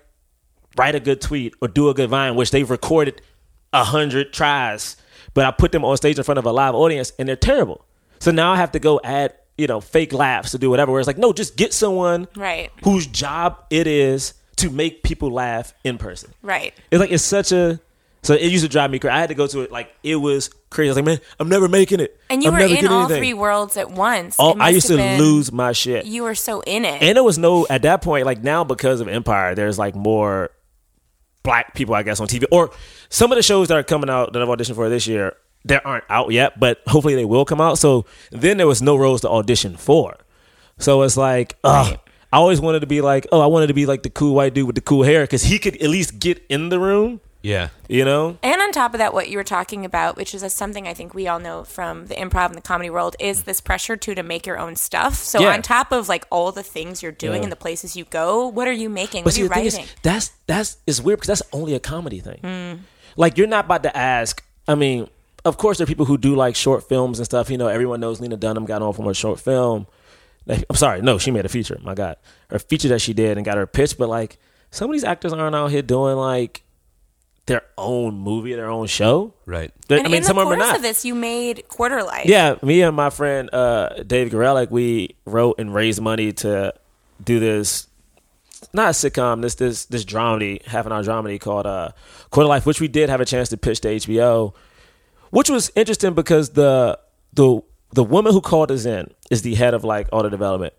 [0.77, 3.21] write a good tweet or do a good vine, which they've recorded
[3.73, 4.95] a hundred tries,
[5.33, 7.85] but I put them on stage in front of a live audience and they're terrible.
[8.19, 10.91] So now I have to go add, you know, fake laughs to do whatever.
[10.91, 12.71] Where it's like, no, just get someone Right.
[12.83, 16.31] whose job it is to make people laugh in person.
[16.41, 16.73] right.
[16.91, 17.79] It's like it's such a
[18.23, 19.11] so it used to drive me crazy.
[19.13, 20.87] I had to go to it like it was crazy.
[20.89, 22.19] I was like, man, I'm never making it.
[22.29, 23.17] And you I'm were never in all anything.
[23.19, 24.35] three worlds at once.
[24.39, 26.05] Oh, I used to been- lose my shit.
[26.05, 27.01] You were so in it.
[27.03, 30.49] And there was no at that point, like now because of Empire, there's like more
[31.43, 32.45] black people, I guess, on TV.
[32.51, 32.71] Or
[33.09, 35.79] some of the shows that are coming out that I've auditioned for this year, they
[35.79, 37.77] aren't out yet, but hopefully they will come out.
[37.77, 40.15] So then there was no roles to audition for.
[40.77, 41.99] So it's like, ugh.
[42.31, 44.55] I always wanted to be like, oh, I wanted to be like the cool white
[44.55, 47.69] dude with the cool hair because he could at least get in the room Yeah.
[47.89, 48.37] You know?
[48.41, 51.13] And on top of that, what you were talking about, which is something I think
[51.13, 54.23] we all know from the improv and the comedy world, is this pressure to to
[54.23, 55.15] make your own stuff.
[55.15, 55.53] So Yeah.
[55.53, 57.43] on top of like all the things you're doing Yeah.
[57.43, 59.23] and the places you go, what are you making?
[59.23, 61.75] But What see, are you the thing is, that's that's it's weird because that's only
[61.75, 62.39] a comedy thing.
[62.41, 62.81] Hmm.
[63.17, 64.41] Like you're not about to ask.
[64.67, 65.09] I mean,
[65.43, 67.49] of course, there are people who do like short films and stuff.
[67.49, 69.85] You know, everyone knows Lena Dunham got on from a short film.
[70.47, 71.77] I'm sorry, no, she made a feature.
[71.83, 72.15] My God,
[72.49, 73.97] her feature that she did and got her pitch.
[73.97, 74.37] But like,
[74.71, 76.63] some of these actors aren't out here doing like
[77.45, 79.33] their own movie, their own show.
[79.45, 79.71] Right.
[79.87, 80.75] They're- and I mean, in some the of them are not.
[80.77, 82.25] of this, you made Quarter Life.
[82.25, 86.73] Yeah, me and my friend uh, Dave Gorelick, we wrote and raised money to
[87.23, 87.87] do this,
[88.73, 91.89] not a sitcom, this this this dramedy, half an hour dramedy called uh,
[92.31, 94.53] Quarter Life, which we did have a chance to pitch to HBO,
[95.31, 96.97] which was interesting because the
[97.33, 100.73] the the woman who called us in is the head of like all the development.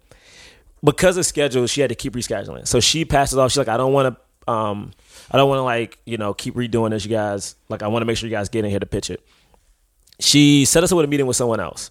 [0.82, 2.66] Because of schedule, she had to keep rescheduling.
[2.68, 3.50] So she passes off.
[3.52, 4.92] She's like, I don't want to, um,
[5.30, 7.56] I don't want to like you know keep redoing this, you guys.
[7.68, 9.24] Like, I want to make sure you guys get in here to pitch it
[10.20, 11.90] she set us up with a meeting with someone else.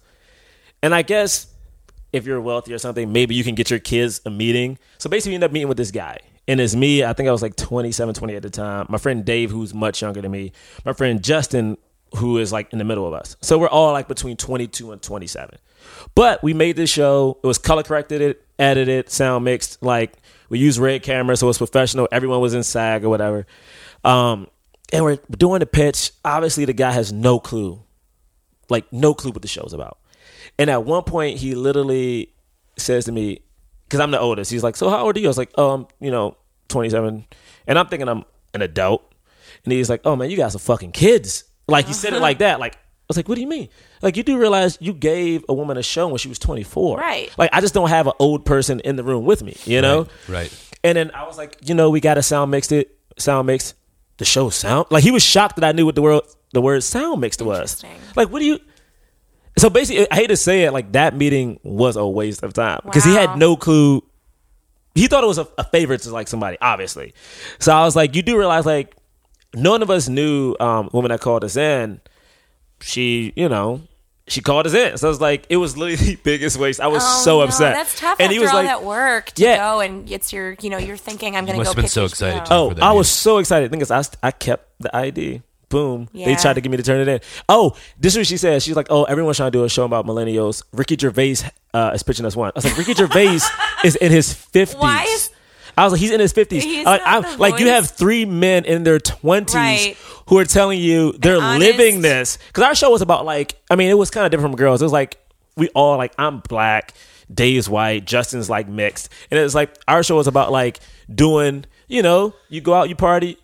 [0.82, 1.46] And I guess
[2.12, 4.78] if you're wealthy or something, maybe you can get your kids a meeting.
[4.98, 6.18] So basically, we end up meeting with this guy.
[6.46, 8.86] And it's me, I think I was like 27, 28 at the time.
[8.90, 10.52] My friend Dave, who's much younger than me.
[10.84, 11.78] My friend Justin,
[12.16, 13.36] who is like in the middle of us.
[13.40, 15.58] So we're all like between 22 and 27.
[16.14, 17.38] But we made this show.
[17.42, 19.82] It was color corrected, it, edited, sound mixed.
[19.82, 20.12] Like
[20.48, 22.08] we used red cameras, so it was professional.
[22.12, 23.46] Everyone was in SAG or whatever.
[24.04, 24.48] Um,
[24.92, 26.12] and we're doing the pitch.
[26.24, 27.84] Obviously, the guy has no clue
[28.70, 29.98] like no clue what the show's about.
[30.58, 32.32] And at one point, he literally
[32.76, 33.40] says to me,
[33.84, 35.70] because I'm the oldest, he's like, "So how old are you?" I was like, "Oh,
[35.70, 36.36] I'm you know
[36.68, 37.26] 27,"
[37.66, 39.02] and I'm thinking I'm an adult.
[39.64, 42.38] And he's like, "Oh man, you guys are fucking kids." Like he said it like
[42.38, 42.60] that.
[42.60, 42.78] Like
[43.08, 43.68] was like, "What do you mean?"
[44.02, 47.30] Like you do realize you gave a woman a show when she was 24, Right.
[47.38, 50.06] Like I just don't have an old person in the room with me, you know?
[50.28, 50.52] Right.
[50.82, 53.74] And then I was like, you know, we got to sound mixed it, sound mixed.
[54.16, 56.82] The show sound like he was shocked that I knew what the word the word
[56.84, 57.82] sound mixed was.
[57.82, 57.90] Interesting.
[58.14, 58.60] Like, what do you?
[59.58, 62.80] So basically, I hate to say it, like that meeting was a waste of time
[62.84, 64.02] because he had no clue.
[64.94, 67.12] He thought it was a, a favor to like somebody, obviously.
[67.58, 68.94] So I was like, you do realize, like,
[69.52, 72.00] none of us knew um, woman that called us in.
[72.84, 73.82] She, you know,
[74.26, 74.96] she called us in.
[74.98, 76.80] So I was like, it was literally the biggest waste.
[76.80, 77.74] I was Oh, so no, upset.
[77.74, 79.56] That's tough And after he was all like, that work to Yeah.
[79.58, 81.88] go and it's your, you know, you're thinking I'm going to must go have been
[81.90, 82.42] so excited.
[82.50, 82.96] Oh, for I meeting.
[82.98, 83.70] was so excited.
[83.70, 85.42] Thing is, I, I kept the ID.
[85.70, 86.08] Boom.
[86.12, 86.26] Yeah.
[86.26, 87.20] They tried to get me to turn it in.
[87.48, 88.62] Oh, this is what she said.
[88.62, 90.62] She's like, oh, everyone's trying to do a show about millennials.
[90.72, 91.36] Ricky Gervais
[91.72, 92.50] uh, is pitching us one.
[92.50, 93.40] I was like, Ricky Gervais
[93.82, 94.78] is in his 50s.
[94.78, 95.30] Why is-
[95.76, 96.84] I was like, he's in his 50s.
[96.84, 99.96] Like, I'm- like, you have three men in their 20s Right.
[100.28, 101.60] who are telling you they're honest.
[101.60, 102.38] living this.
[102.48, 104.80] Because our show was about, like, I mean, it was kind of different from girls.
[104.80, 105.18] It was like,
[105.56, 106.92] we all, like, I'm black,
[107.32, 109.08] Dave's white, Justin's, like, mixed.
[109.30, 110.78] And it was like, our show was about, like,
[111.12, 113.36] doing, you know, you go out, you party,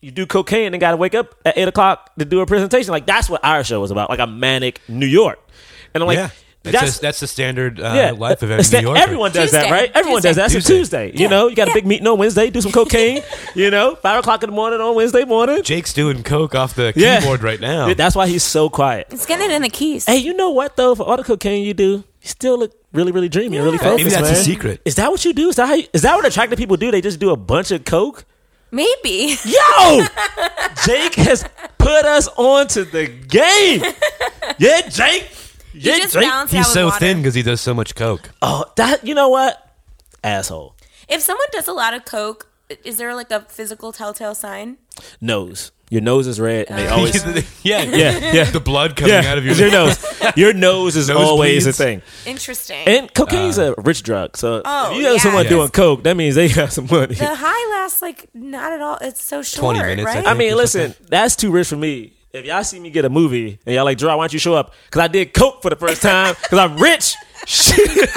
[0.00, 2.92] you do cocaine and got to wake up at eight o'clock to do a presentation.
[2.92, 5.40] Like that's what our show was about, like a manic New York.
[5.92, 6.30] And I'm like, yeah.
[6.64, 9.00] That's, that's just, that's the standard uh, yeah, life of every sta- New Yorker.
[9.00, 9.90] Everyone does that, right?
[9.94, 10.28] Everyone Tuesday.
[10.30, 10.42] does that.
[10.52, 11.06] That's a Tuesday.
[11.10, 11.22] Tuesday.
[11.22, 12.50] You know, you got a big meeting on Wednesday.
[12.50, 13.22] Do some cocaine.
[13.54, 15.62] you know, five o'clock in the morning on Wednesday morning.
[15.62, 17.20] Jake's doing coke off the Yeah.
[17.20, 17.94] keyboard right now.
[17.94, 19.06] That's why he's so quiet.
[19.10, 20.04] It's getting it in the keys.
[20.06, 20.94] Hey, you know what though?
[20.96, 23.98] For all the cocaine you do, you still look really, really dreamy and really focused.
[23.98, 24.44] Maybe that's the man.
[24.44, 24.80] secret.
[24.84, 25.48] Is that what you do?
[25.50, 25.74] Is that how?
[25.74, 26.90] You, is that what attractive people do?
[26.90, 28.24] They just do a bunch of coke.
[28.72, 29.36] Maybe.
[29.44, 30.04] Yo,
[30.84, 31.44] Jake has
[31.78, 33.82] put us onto the game.
[34.58, 35.30] Yeah, Jake.
[35.84, 36.22] You just Jake.
[36.22, 36.98] balance it He's out with so water.
[36.98, 38.30] thin because he does so much coke.
[38.42, 39.74] Oh, that you know what?
[40.24, 40.74] Asshole.
[41.08, 42.48] If someone does a lot of coke,
[42.84, 44.76] is there like a physical telltale sign?
[45.20, 45.72] Nose.
[45.90, 46.96] Your nose is red, and they Oh.
[46.96, 47.14] always.
[47.62, 48.44] yeah, Yeah, yeah.
[48.44, 49.96] The blood coming yeah, out of your your nose.
[50.36, 51.78] Your nose is Nose always a bleeds.
[51.78, 52.02] thing.
[52.26, 52.86] Interesting.
[52.86, 53.72] And cocaine cocaine's ah.
[53.78, 55.18] a rich drug, so Oh, if you have yeah.
[55.20, 55.48] someone Yeah.
[55.50, 57.14] doing coke, that means they got some money.
[57.14, 58.98] the high lasts like not at all.
[59.00, 60.14] It's so short, 20 minutes, I right?
[60.16, 60.26] think.
[60.26, 62.12] I mean, or listen, that's too rich for me.
[62.32, 64.54] If y'all see me get a movie and y'all like, Jerah, why don't you show
[64.54, 64.74] up?
[64.86, 67.14] Because I did coke for the first time because I'm rich.
[67.46, 68.08] Shit.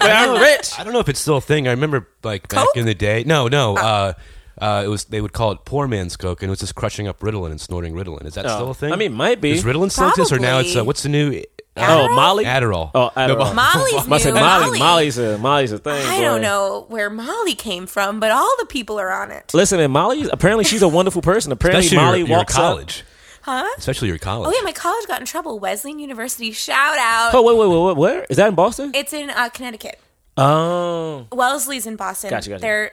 [0.00, 0.72] I'm rich.
[0.78, 1.68] I don't know if it's still a thing.
[1.68, 2.76] I remember like back Coke?
[2.76, 3.22] in the day.
[3.24, 3.76] No, no.
[3.76, 4.12] Uh,
[4.58, 7.06] uh, it was they would call it poor man's coke, and it was just crushing
[7.06, 8.24] up Ritalin and snorting Ritalin.
[8.24, 8.92] Is that still a thing?
[8.92, 9.50] I mean, might be.
[9.52, 10.86] is Ritalin still exist, or now it's uh, Probably.
[10.88, 11.42] what's the new
[11.76, 12.44] Oh, Molly.
[12.44, 12.92] Adderall?
[12.94, 13.52] Oh, Adderall.
[13.54, 14.40] Molly's I said new.
[14.40, 14.64] Molly.
[14.66, 14.78] Molly.
[14.78, 16.06] Molly's a Molly's a thing.
[16.06, 16.22] I boy.
[16.22, 19.52] don't know where Molly came from, but all the people are on it.
[19.54, 20.24] Listen, and Molly.
[20.32, 21.50] Apparently, she's a wonderful person.
[21.50, 22.60] Apparently, Especially Molly your, your walks up.
[22.60, 23.04] college.
[23.44, 23.68] Huh?
[23.76, 24.48] Especially your college.
[24.48, 25.58] Oh yeah, my college got in trouble.
[25.58, 26.50] Wesleyan University.
[26.52, 27.32] Shout out.
[27.34, 28.90] Oh wait, wait, wait, wait, where is that in Boston?
[28.94, 30.00] It's in uh, Connecticut.
[30.36, 32.30] Oh, Wellesley's in Boston.
[32.30, 32.60] Gotcha, gotcha.
[32.62, 32.92] They're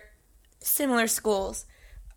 [0.60, 1.66] similar schools.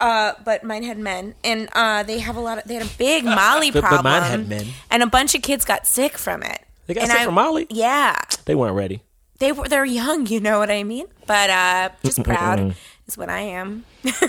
[0.01, 2.65] Uh, but mine had men, and uh, they have a lot of.
[2.65, 4.13] They had a big Molly But- but problem.
[4.13, 4.67] mine had men.
[4.91, 6.61] and a bunch of kids got sick from it.
[6.87, 7.67] They got And sick I- from Molly?
[7.71, 8.17] Yeah,
[8.47, 9.01] they weren't ready.
[9.39, 9.69] they were.
[9.69, 11.07] They're young, you know what I mean.
[11.27, 12.75] But uh, just proud
[13.07, 13.85] is what I am.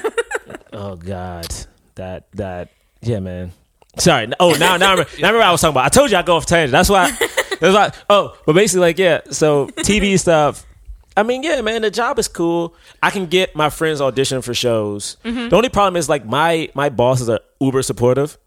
[0.72, 1.48] Oh God,
[1.96, 2.70] that that
[3.02, 3.52] yeah, man.
[3.98, 4.30] Sorry.
[4.40, 5.86] Oh, now now I remember, now I remember what I was talking about.
[5.86, 6.72] I told you I go off tangent.
[6.72, 7.12] That's why.
[7.60, 7.92] That's why.
[8.10, 9.22] Oh, but basically, like yeah.
[9.32, 10.66] So TV stuff.
[11.18, 11.82] I mean, yeah, man.
[11.82, 12.76] The job is cool.
[13.02, 15.18] I can get my friends audition for shows.
[15.24, 15.50] Mm-hmm.
[15.50, 18.38] The only problem is like my my bosses are uber supportive.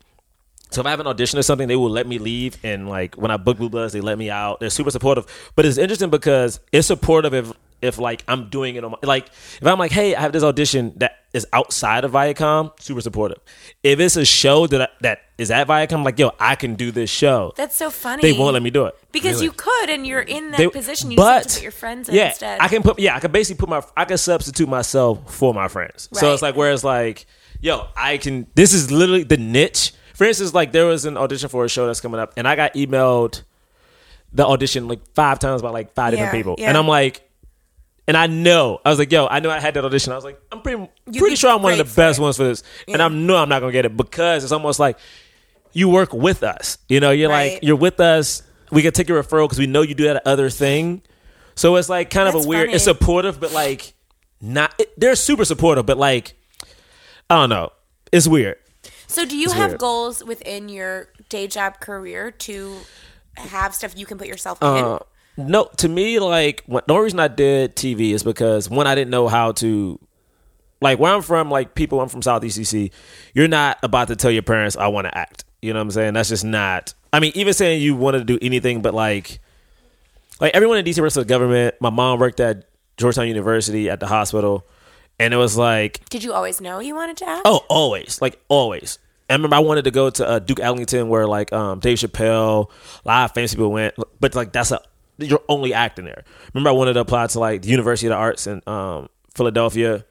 [0.70, 2.58] So if I have an audition or something, they will let me leave.
[2.64, 4.60] And like when I book Blue Bloods, they let me out.
[4.60, 5.26] They're super supportive.
[5.56, 9.28] But it's interesting because it's supportive if if like I'm doing it on my like
[9.28, 13.38] if I'm like, hey, I have this audition that is outside of Viacom, super supportive.
[13.84, 16.90] If it's a show that I, that is at Viacom, like yo, I can do
[16.90, 17.52] this show.
[17.56, 18.20] That's so funny.
[18.22, 18.94] They won't let me do it.
[19.12, 19.44] because Really?
[19.46, 21.12] you could, and you're in that They- position.
[21.12, 22.60] You but just have to put your friends in yeah, instead.
[22.60, 25.68] I can put yeah, I can basically put my I can substitute myself for my
[25.68, 26.08] friends.
[26.12, 27.26] So it's like whereas like
[27.60, 29.92] yo, I can this is literally the niche.
[30.18, 32.56] For instance, like there was an audition for a show that's coming up, and I
[32.56, 33.44] got emailed
[34.32, 36.68] the audition like five times by like five different people, yeah.
[36.68, 37.24] and I'm like.
[38.08, 40.14] And I know, I was like, yo, I know I had that audition.
[40.14, 42.22] I was like, I'm pretty, You'd pretty sure I'm one of the best it.
[42.22, 42.62] ones for this.
[42.88, 44.98] And I know I'm not gonna get it because it's almost like
[45.74, 46.78] you work with us.
[46.88, 48.42] You know, you're like you're with us.
[48.72, 51.02] We can take your referral because we know you do that other thing.
[51.54, 52.68] So it's like kind of a weird.
[52.68, 52.76] funny.
[52.76, 53.92] It's supportive, but like
[54.40, 54.74] not.
[54.78, 56.32] It, they're super supportive, but like
[57.28, 57.72] I don't know.
[58.10, 58.56] It's weird.
[59.08, 59.80] So, do you It's have weird.
[59.80, 62.76] goals within your day job career to
[63.36, 64.98] have stuff you can put yourself Uh,
[65.36, 65.46] in?
[65.50, 68.94] no, to me, like what, the only reason I did TV is because one, I
[68.94, 69.98] didn't know how to.
[70.80, 72.92] Like where I'm from, like people, I'm from Southeast DC.
[73.34, 75.44] You're not about to tell your parents I want to act.
[75.60, 76.14] You know what I'm saying?
[76.14, 76.94] That's just not.
[77.12, 79.40] I mean, even saying you want to do anything, but like,
[80.40, 81.74] like everyone in DC works for the government.
[81.80, 84.64] My mom worked at Georgetown University at the hospital,
[85.18, 87.42] and it was like Did you always know you wanted to act?
[87.44, 88.98] Oh, always, like always.
[89.30, 92.70] I remember I wanted to go to uh, Duke Ellington, where like um, Dave Chappelle,
[93.04, 94.80] a lot of famous people went, but like that's a
[95.18, 96.24] you're only acting there.
[96.54, 100.04] Remember, I wanted to apply to like the University of the Arts in um, Philadelphia.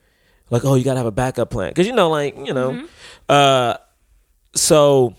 [0.50, 2.88] Like, oh, you gotta have a backup plan because you know, like you know,
[3.28, 3.78] uh,
[4.56, 5.16] so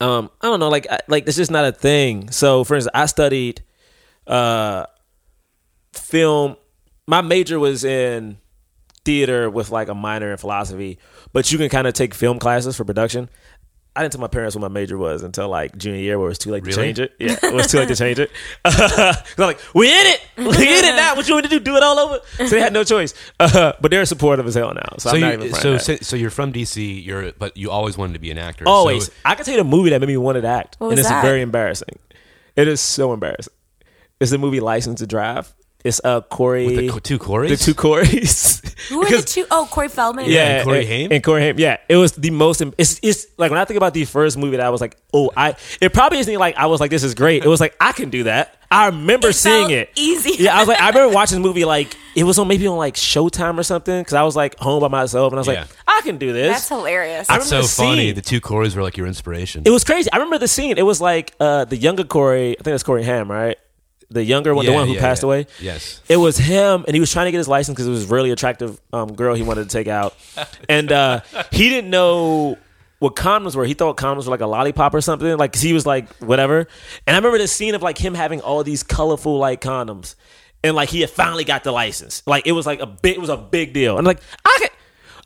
[0.00, 2.30] um, I don't know, like I, like it's just not a thing.
[2.30, 3.62] So, for instance, I studied
[4.26, 4.86] uh,
[5.92, 6.56] film.
[7.06, 8.38] My major was in
[9.08, 10.98] theater with like a minor in philosophy,
[11.32, 13.30] but you can kind of take film classes for production.
[13.96, 16.28] I didn't tell my parents what my major was until like junior year, where it
[16.28, 17.14] was too late to change it.
[17.18, 18.30] Yeah, it was too late to change it.
[18.66, 21.16] I'm like, we in it, we in it now.
[21.16, 21.58] What you want to do?
[21.58, 22.20] Do it all over?
[22.36, 23.14] So they had no choice.
[23.40, 24.96] Uh, but they're supportive as hell now.
[24.98, 27.02] So, So I'm not you, even so, so, so so you're from DC.
[27.04, 28.66] You're but you always wanted to be an actor.
[28.66, 29.10] So- always.
[29.24, 31.08] I can tell you the movie that made me want to act, What and it's
[31.08, 31.22] that?
[31.24, 31.98] very embarrassing.
[32.56, 33.54] It is so embarrassing.
[34.20, 35.52] It's the movie License to Drive.
[35.84, 37.48] It's uh Corey, with the two Corys.
[37.50, 38.64] the two Corys.
[38.88, 39.46] Who are the two?
[39.50, 40.24] Oh, Corey Feldman.
[40.24, 41.12] and- yeah, and Corey and, Haim?
[41.12, 41.58] and Corey Haim.
[41.58, 42.60] Yeah, it was the most.
[42.78, 45.30] It's it's like when I think about the first movie that I was like, oh,
[45.36, 45.54] I.
[45.80, 47.44] It probably isn't like I was like, this is great.
[47.44, 48.56] It was like I can do that.
[48.70, 50.42] I remember It seeing felt it easy.
[50.42, 52.76] Yeah, I was like, I remember watching the movie like it was on maybe on
[52.76, 55.60] like Showtime or something because I was like home by myself and I was Yeah.
[55.60, 56.52] like, I can do this.
[56.54, 57.30] That's hilarious.
[57.30, 58.06] I That's so remember the funny.
[58.08, 58.14] scene.
[58.16, 59.62] The two Corys were like your inspiration.
[59.64, 60.10] It was crazy.
[60.12, 60.76] I remember the scene.
[60.76, 62.50] It was like uh, the younger Corey.
[62.50, 63.56] I think that's Corey Haim, right?
[64.10, 65.26] The younger one, the one who yeah, passed yeah.
[65.26, 65.46] away.
[65.60, 66.00] Yes.
[66.08, 68.14] It was him, and he was trying to get his license because it was a
[68.14, 70.14] really attractive um, girl he wanted to take out,
[70.68, 71.20] and uh,
[71.52, 72.56] he didn't know
[73.00, 73.66] what condoms were.
[73.66, 75.36] He thought condoms were like a lollipop or something.
[75.36, 76.66] Like 'cause he was like whatever.
[77.06, 80.14] And I remember the scene of like him having all these colorful like condoms,
[80.64, 82.22] and like he had finally got the license.
[82.26, 83.98] Like it was like a big, it was a big deal.
[83.98, 84.68] And like I can,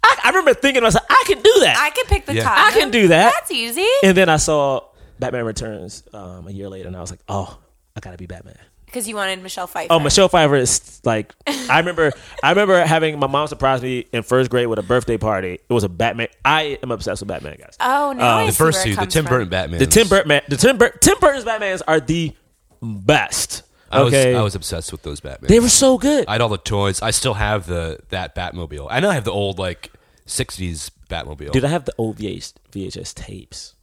[0.03, 1.77] I, I remember thinking to myself, I can do that.
[1.79, 2.43] I can pick the Yeah.
[2.43, 2.65] condom.
[2.67, 3.33] I can do that.
[3.39, 3.87] That's easy.
[4.03, 4.81] And then I saw
[5.21, 7.59] Batman Returns um, a year later, and I was like, oh,
[7.97, 8.59] I gotta be Batman.
[8.93, 9.91] Because you wanted Michelle Pfeiffer.
[9.91, 14.23] Oh, Michelle Pfeiffer is like, I remember, I remember having my mom surprise me in
[14.23, 15.55] first grade with a birthday party.
[15.67, 16.29] It was a Batman.
[16.45, 17.75] I am obsessed with Batman, guys.
[17.81, 18.23] Oh no!
[18.23, 19.25] Um, I the first two, the Tim.
[19.25, 19.79] Burton Batman.
[19.79, 22.37] The Tim Burton, the Tim, Bur- Tim Burton's Batmans are the
[22.83, 23.63] best.
[23.91, 25.49] I was Okay, I was obsessed with those Batman.
[25.49, 26.27] they were so good.
[26.29, 27.01] I had all the toys.
[27.01, 28.89] I still have the that Batmobile.
[28.91, 29.91] I know I have the old like
[30.27, 31.53] '60s Batmobile.
[31.53, 33.75] Dude, I have the old VH, VHS tapes.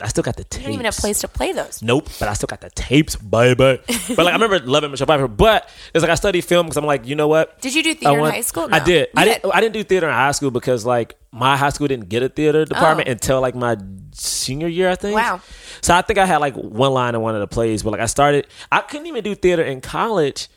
[0.00, 0.56] I still got the tapes.
[0.62, 1.80] You don't even have a place to play those.
[1.80, 3.54] Nope, but I still got the tapes, baby.
[3.86, 5.28] but like I remember loving Michelle Pfeiffer.
[5.28, 7.60] But it's like I studied film because I'm like, you know what?
[7.60, 8.68] Did you do I theater want- in high school?
[8.72, 8.84] I No.
[8.84, 9.08] did.
[9.16, 9.54] I You didn't.
[9.54, 12.28] I didn't do theater in high school because like my high school didn't get a
[12.28, 13.12] theater department Oh.
[13.12, 13.76] until like my
[14.12, 15.14] senior year, I think.
[15.14, 15.40] Wow.
[15.80, 18.00] So I think I had like one line in one of the plays, but like
[18.00, 18.48] I started.
[18.72, 20.48] I couldn't even do theater in college.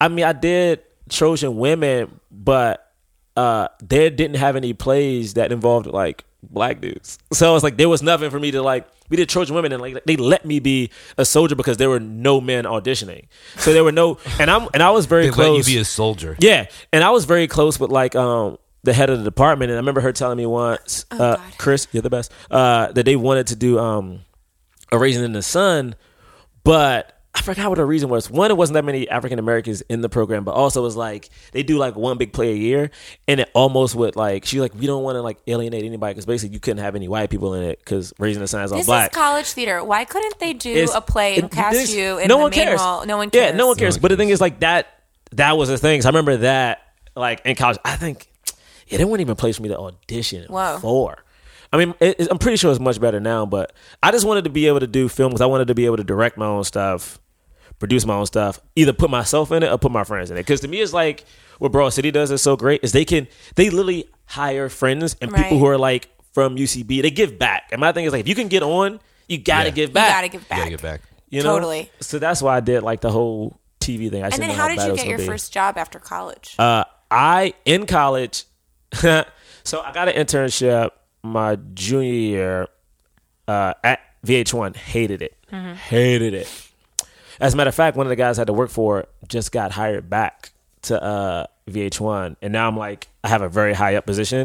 [0.00, 2.92] I mean, I did Trojan Women, but
[3.36, 7.18] uh they didn't have any plays that involved like black dudes.
[7.32, 8.86] So it's like there was nothing for me to like.
[9.10, 12.00] We did Trojan Women, and like they let me be a soldier because there were
[12.00, 13.26] no men auditioning.
[13.56, 15.58] So there were no, and I'm and I was very they close.
[15.58, 16.36] let you be a soldier.
[16.38, 19.76] Yeah, and I was very close with like um the head of the department, and
[19.76, 23.46] I remember her telling me once, uh, Chris, you're the best, uh, that they wanted
[23.48, 24.20] to do um
[24.92, 25.94] a Raisin in the Sun,
[26.62, 28.30] but I forgot what the reason was.
[28.30, 31.28] One, it wasn't that many African Americans in the program, but also it was like
[31.52, 32.90] they do like one big play a year,
[33.26, 36.26] and it almost would like she like we don't want to like alienate anybody because
[36.26, 38.86] basically you couldn't have any white people in it because Raisin in the Sun This
[38.86, 39.10] black.
[39.10, 39.82] is college theater.
[39.82, 42.50] Why couldn't they do It's- a play and it- cast you in no the one
[42.50, 42.80] main cares.
[42.80, 43.04] role?
[43.04, 43.50] No one cares.
[43.50, 43.96] Yeah, no one cares.
[43.96, 44.86] one but the thing is, like that,
[45.32, 46.02] that was the thing.
[46.02, 46.82] So I remember that,
[47.16, 48.28] like in college, I think,
[48.86, 50.78] yeah, they wouldn't even place me to audition Whoa.
[50.80, 51.18] for.
[51.72, 53.72] I mean, it, it- I'm pretty sure it's much better now, but
[54.04, 55.96] I just wanted to be able to do film because I wanted to be able
[55.96, 57.18] to direct my own stuff,
[57.78, 60.40] produce my own stuff, either put myself in it or put my friends in it.
[60.40, 61.24] Because to me, it's like
[61.58, 65.32] what Broad City does is so great is they can they literally hire friends and
[65.34, 67.02] people who are like from UCB.
[67.02, 69.68] They give back, and my thing is like if you can get on, you gotta
[69.68, 69.74] Yeah.
[69.74, 70.12] give You back.
[70.16, 70.50] gotta give back.
[70.50, 70.58] You back.
[70.58, 71.00] gotta give back.
[71.30, 71.54] You know?
[71.54, 71.90] Totally.
[72.00, 74.22] So that's why I did like the whole TV thing.
[74.22, 75.26] I And didn't then know how did you get your be.
[75.26, 76.54] first job after college?
[76.58, 78.44] Uh, I in college.
[78.92, 80.90] so I got an internship
[81.22, 82.68] my junior year
[83.48, 84.76] uh, at VH1.
[84.76, 85.36] Hated it.
[85.88, 86.63] Hated it.
[87.40, 89.52] As a matter of fact, one of the guys I had to work for just
[89.52, 90.50] got hired back
[90.82, 94.40] to uh, VH1, and now I'm like, I have a very high up position,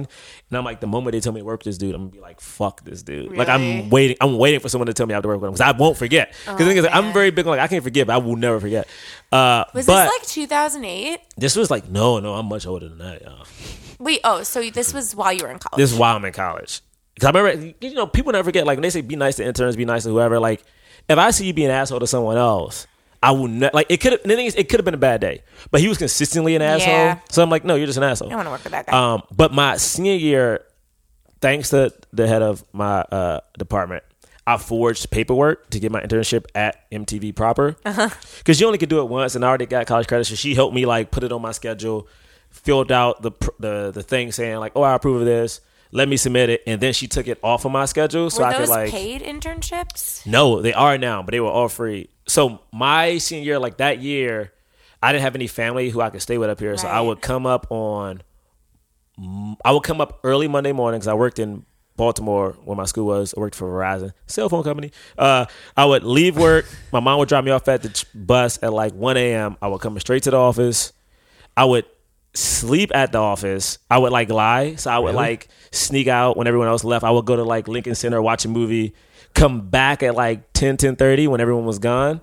[0.49, 2.11] and I'm like, the moment they tell me to work with this dude, I'm gonna
[2.11, 3.35] be like, fuck this dude.
[3.35, 5.49] Like I'm waiting, I'm waiting for someone to tell me I have to work with
[5.49, 6.33] him because I won't forget.
[6.45, 8.87] Because thing I'm very big on like I can't forget, but I will never forget.
[9.31, 11.19] Uh, was but this like 2008?
[11.37, 13.45] this was like no, no, I'm much older than that, y'all.
[13.99, 15.77] Wait, oh, so this was while you were in college.
[15.77, 16.81] This is while I'm in college.
[17.15, 18.65] Because I remember, you know, people never forget.
[18.65, 20.39] Like when they say be nice to interns, be nice to whoever.
[20.39, 20.63] Like
[21.09, 22.87] if I see you be an asshole to someone else,
[23.21, 23.73] I will not.
[23.73, 24.13] Like it could.
[24.13, 26.55] have The thing is, it could have been a bad day, but he was consistently
[26.55, 26.93] an asshole.
[26.93, 27.19] Yeah.
[27.29, 28.31] So I'm like, no, you're just an asshole.
[28.31, 29.13] I want to work with that guy.
[29.13, 30.63] Um, but my senior year,
[31.41, 34.03] thanks to the head of my uh, department,
[34.47, 37.75] I forged paperwork to get my internship at MTV proper.
[37.83, 40.55] Because you only could do it once, and I already got college credit, so she
[40.55, 42.07] helped me like put it on my schedule,
[42.49, 45.59] filled out the the the thing saying like, oh, I approve of this.
[45.91, 48.47] Let me submit it, and then she took it off of my schedule, so were
[48.47, 48.91] I could like.
[48.91, 50.25] paid internships?
[50.25, 52.09] No, they are now, but they were all free.
[52.27, 54.53] So my senior year, like that year,
[55.01, 56.77] I didn't have any family who I could stay with up here.
[56.77, 58.21] So I would come up on,
[59.65, 63.07] I would come up early Monday morning because I worked in Baltimore where my school
[63.07, 63.33] was.
[63.35, 64.91] I worked for Verizon, cell phone company.
[65.17, 66.65] Uh, I would leave work.
[66.91, 69.57] my mom would drop me off at the bus at like 1 a.m.
[69.61, 70.93] I would come straight to the office.
[71.57, 71.85] I would
[72.33, 73.77] sleep at the office.
[73.89, 74.75] I would like lie.
[74.75, 77.03] So I would like sneak out when everyone else left.
[77.03, 78.93] I would go to like Lincoln Center, watch a movie,
[79.33, 82.21] come back at like 10, 10 30 when everyone was gone,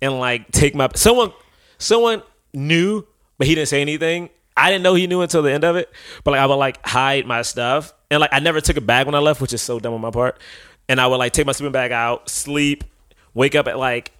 [0.00, 1.32] and like take my someone
[1.78, 3.04] someone knew,
[3.38, 4.30] but he didn't say anything.
[4.56, 5.90] I didn't know he knew until the end of it.
[6.24, 7.92] But like I would like hide my stuff.
[8.10, 10.00] And like I never took a bag when I left, which is so dumb on
[10.00, 10.40] my part.
[10.88, 12.84] And I would like take my sleeping bag out, sleep,
[13.34, 14.12] wake up at like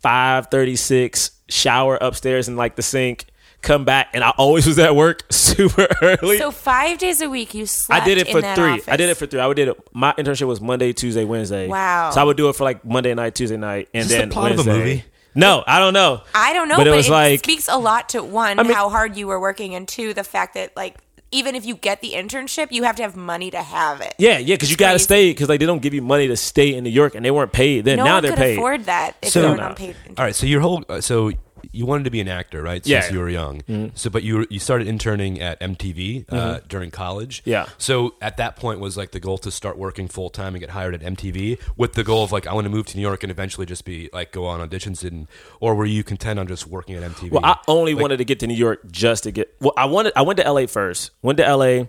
[0.00, 3.26] five thirty six, shower upstairs in like the sink,
[3.62, 6.38] come back, and I always was at work super early.
[6.38, 8.70] So five days a week you slept I did it for three.
[8.72, 8.88] office.
[8.88, 9.40] I did it for three.
[9.40, 9.76] I would did it.
[9.92, 11.68] My internship was Monday, Tuesday, Wednesday.
[11.68, 12.10] Wow.
[12.10, 14.28] So I would do it for like Monday night, Tuesday night, and Is this then
[14.28, 15.04] the plot of a movie?
[15.34, 16.22] No, I don't know.
[16.34, 18.62] I don't know, But but, it was it like- speaks a lot to one I
[18.62, 20.96] mean- how hard you were working, and two the fact that like
[21.32, 24.14] even if you get the internship, you have to have money to have it.
[24.16, 26.36] Yeah, yeah, because you got to stay because like they don't give you money to
[26.36, 27.84] stay in New York, and they weren't paid.
[27.84, 28.52] Then no now one they're could paid.
[28.58, 29.62] afford that if So- you were No.
[29.64, 29.96] an unpaid.
[30.16, 31.32] All right, so your whole uh, so
[31.76, 32.84] you wanted to be an actor, right?
[32.84, 33.02] Since Yeah.
[33.02, 33.14] Mm-hmm.
[33.14, 33.92] you were young.
[33.94, 37.42] So, but you were, you started interning at MTV uh, during college.
[37.44, 37.66] Yeah.
[37.78, 40.70] So at that point was like the goal to start working full time and get
[40.70, 43.22] hired at MTV with the goal of like I want to move to New York
[43.22, 45.28] and eventually just be like go on auditions and
[45.60, 47.30] or were you content on just working at MTV?
[47.32, 49.54] Well, I only Like- wanted to get to New York just to get.
[49.60, 50.12] Well, I wanted.
[50.16, 51.10] I went to LA first.
[51.22, 51.84] Went to LA,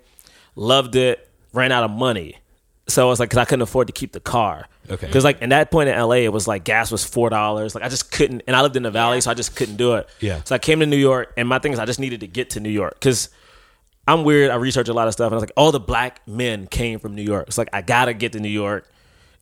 [0.55, 1.23] loved it.
[1.53, 2.37] Ran out of money,
[2.87, 4.67] so I was like, because I couldn't afford to keep the car.
[4.89, 5.05] Okay.
[5.05, 7.75] Because like in that point in LA, it was like gas was four dollars.
[7.75, 9.95] Like I just couldn't, and I lived in the valley, so I just couldn't do
[9.95, 10.07] it.
[10.19, 10.41] Yeah.
[10.45, 12.51] So I came to New York, and my thing is, I just needed to get
[12.51, 13.29] to New York because.
[14.09, 14.51] I'm weird.
[14.51, 16.97] I research a lot of stuff, and I was like, all the black men came
[16.97, 17.49] from New York.
[17.49, 18.89] It's like I gotta get to New York,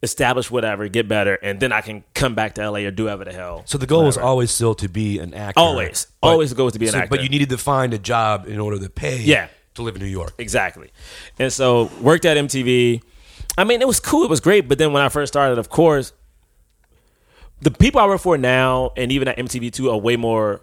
[0.01, 3.25] establish whatever, get better, and then I can come back to LA or do whatever
[3.25, 3.61] the hell.
[3.67, 4.27] So the goal was whatever.
[4.27, 5.59] always still to be an actor.
[5.59, 6.07] Always.
[6.23, 7.09] Always the goal was to be an so- actor.
[7.11, 9.49] But you needed to find a job in order to pay Yeah.
[9.75, 10.33] to live in New York.
[10.39, 10.89] Exactly.
[11.37, 13.03] And so worked at MTV.
[13.57, 14.23] I mean, it was cool.
[14.23, 14.67] It was great.
[14.67, 16.13] But then when I first started, of course,
[17.61, 20.61] the people I work for now and even at MTV too are way more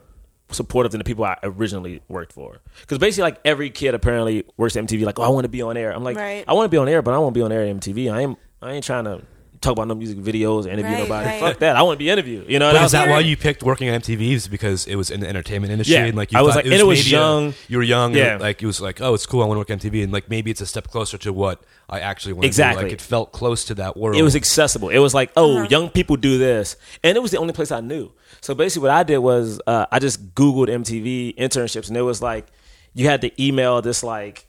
[0.50, 2.61] supportive than the people I originally worked for.
[2.83, 5.05] Because basically, like every kid apparently works at MTV.
[5.05, 5.90] Like, oh, I want to be on air.
[5.92, 6.44] I'm like, Right.
[6.46, 8.12] I want to be on air, but I won't be on air at MTV.
[8.12, 8.38] I ain't.
[8.61, 9.22] I ain't trying to
[9.62, 11.29] talk about no music videos or interview Right, nobody.
[11.29, 11.40] right.
[11.40, 11.77] Fuck that.
[11.77, 12.51] I want to be interviewed.
[12.51, 12.66] You know.
[12.66, 14.32] But And is was that like, why you picked working at MTV?
[14.32, 15.95] Is because it was in the entertainment industry?
[15.95, 16.05] Yeah.
[16.07, 17.55] and like you I was thought like- and it was maybe a- young.
[17.68, 18.14] you were young.
[18.14, 18.32] Yeah.
[18.32, 19.43] And like it was like, oh, it's cool.
[19.43, 21.62] I want to work at MTV, and like maybe it's a step closer to what
[21.89, 22.45] I actually want.
[22.47, 22.82] Exactly.
[22.84, 22.93] To do.
[22.95, 24.16] Like it felt close to that world.
[24.16, 24.89] It was accessible.
[24.91, 27.80] It was like, oh, young people do this, and it was the only place I
[27.80, 28.11] knew.
[28.41, 32.20] So basically, what I did was uh, I just Googled MTV internships, and it was
[32.20, 32.47] like
[32.95, 34.47] you had to email this like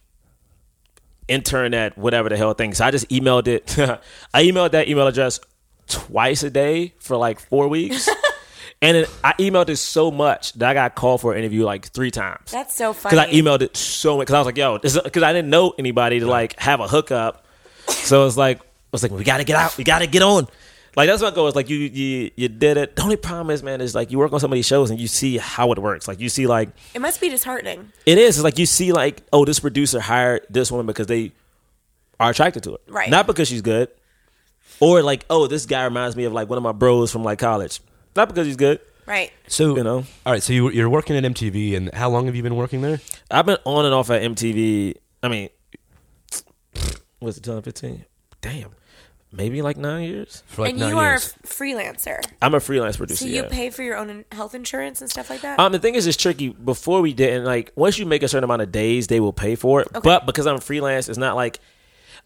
[1.27, 2.73] internet whatever the hell thing.
[2.73, 3.77] So I just emailed it.
[4.33, 5.39] I emailed that email address
[5.87, 8.09] twice a day for like four weeks.
[8.83, 11.85] And then I emailed it so much that I got called for an interview like
[11.87, 12.51] three times.
[12.51, 13.15] That's so funny.
[13.15, 14.27] Because I emailed it so much.
[14.27, 17.45] Because I was like, yo, because I didn't know anybody to like have a hookup.
[17.87, 19.77] So it's like, I was like, we got to get out.
[19.77, 20.47] We got to get on.
[20.95, 21.49] Like that's what goes.
[21.49, 22.95] It's like you, you, you did it.
[22.95, 24.99] The only problem is, man, is like you work on some of these shows and
[24.99, 26.07] you see how it works.
[26.07, 27.91] Like you see, like It must be disheartening.
[28.05, 28.37] it is.
[28.37, 31.31] It's like you see, like, oh, this producer hired this woman because they
[32.19, 33.09] are attracted to it, Right.
[33.09, 33.89] Not because she's good,
[34.79, 37.39] or like, oh, this guy reminds me of like one of my bros from like
[37.39, 37.79] college,
[38.15, 38.79] not because he's good.
[39.05, 39.31] Right.
[39.47, 40.41] So You know, all right.
[40.43, 43.01] So you, you're working at MTV, and how long have you been working there?
[43.31, 44.95] I've been on and off at MTV.
[45.23, 45.49] I mean,
[47.19, 48.05] was it, 2015?
[48.41, 48.71] Damn,
[49.33, 50.43] maybe like nine years.
[50.47, 51.35] For like and nine you are a years.
[51.43, 52.23] f- freelancer.
[52.41, 53.25] I'm a freelance producer.
[53.25, 53.49] So you yeah.
[53.49, 55.59] pay for your own health insurance and stuff like that?
[55.59, 56.49] Um, the thing is, it's tricky.
[56.49, 59.55] Before we didn't like once you make a certain amount of days, they will pay
[59.55, 59.87] for it.
[60.03, 61.59] But because I'm freelance, it's not like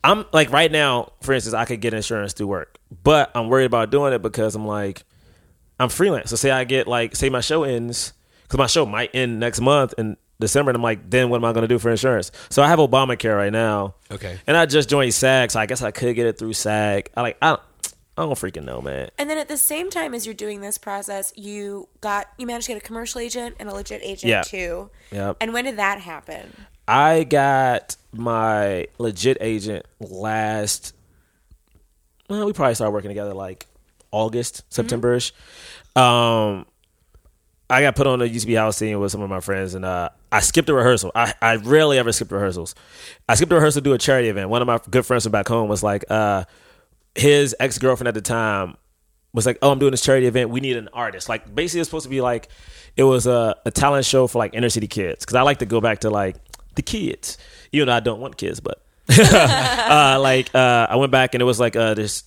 [0.03, 1.13] I'm like right now.
[1.21, 4.55] For instance, I could get insurance through work, but I'm worried about doing it because
[4.55, 5.03] I'm like
[5.79, 6.29] I'm freelance.
[6.29, 9.61] So say I get like say my show ends because my show might end next
[9.61, 12.31] month in December, and I'm like, then what am I going to do for insurance?
[12.49, 13.95] So I have Obamacare right now.
[14.11, 14.39] Okay.
[14.45, 17.09] and I just joined SAG, so I guess I could get it through SAG.
[17.15, 17.61] I like I don't,
[18.17, 19.09] I don't freaking know, man.
[19.17, 22.67] and then at the same time as you're doing this process, you got you managed
[22.67, 24.41] to get a commercial agent and a legit agent Yeah.
[24.43, 24.89] too.
[25.11, 25.37] Yep.
[25.41, 26.51] And when did that happen?
[26.87, 30.93] I got my legit agent last.
[32.29, 33.67] Well, we probably started working together like
[34.11, 35.33] August, September ish.
[35.95, 36.65] Um,
[37.69, 40.09] I got put on the UCB house scene with some of my friends, and uh,
[40.31, 41.11] I skipped a rehearsal.
[41.13, 42.75] I, I rarely ever skip rehearsals.
[43.27, 44.49] I skipped a rehearsal to do a charity event.
[44.49, 46.45] One of my good friends from back home was like, uh,
[47.15, 48.77] his ex girlfriend at the time
[49.33, 50.49] was like, "Oh, I'm doing this charity event.
[50.49, 52.47] We need an artist." Like, basically, it's supposed to be like
[52.95, 55.25] it was a, a talent show for like inner city kids.
[55.25, 56.37] Because I like to go back to like
[56.75, 57.37] the kids,
[57.73, 61.45] even though I don't want kids, but uh, like uh, I went back and it
[61.45, 62.23] was like uh, this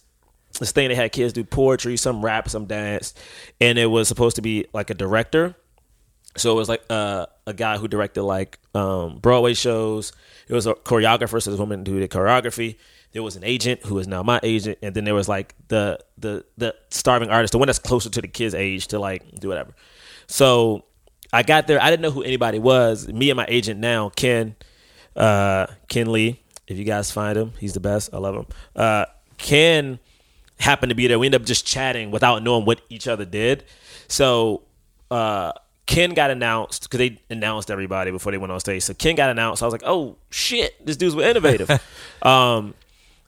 [0.58, 3.14] this thing they had kids do poetry, some rap, some dance,
[3.60, 5.54] and it was supposed to be like a director.
[6.36, 10.12] So it was like uh, a guy who directed like um, Broadway shows.
[10.48, 12.76] It was a choreographer, so this woman who did choreography.
[13.12, 15.98] There was an agent who is now my agent, and then there was like the
[16.18, 19.48] the the starving artist, the one that's closer to the kid's age to like do
[19.48, 19.74] whatever.
[20.28, 20.84] So
[21.32, 21.82] I got there.
[21.82, 23.08] I didn't know who anybody was.
[23.08, 24.54] Me and my agent now, Ken,
[25.16, 26.42] uh, Ken Lee.
[26.68, 28.14] If you guys find him, he's the best.
[28.14, 28.46] I love him.
[28.76, 29.06] Uh,
[29.38, 29.98] Ken
[30.60, 31.18] happened to be there.
[31.18, 33.64] We ended up just chatting without knowing what each other did.
[34.08, 34.62] So
[35.10, 35.52] uh,
[35.86, 38.82] Ken got announced because they announced everybody before they went on stage.
[38.84, 39.62] So Ken got announced.
[39.62, 41.70] I was like, oh shit, this dude's with Innovative.
[42.22, 42.74] um,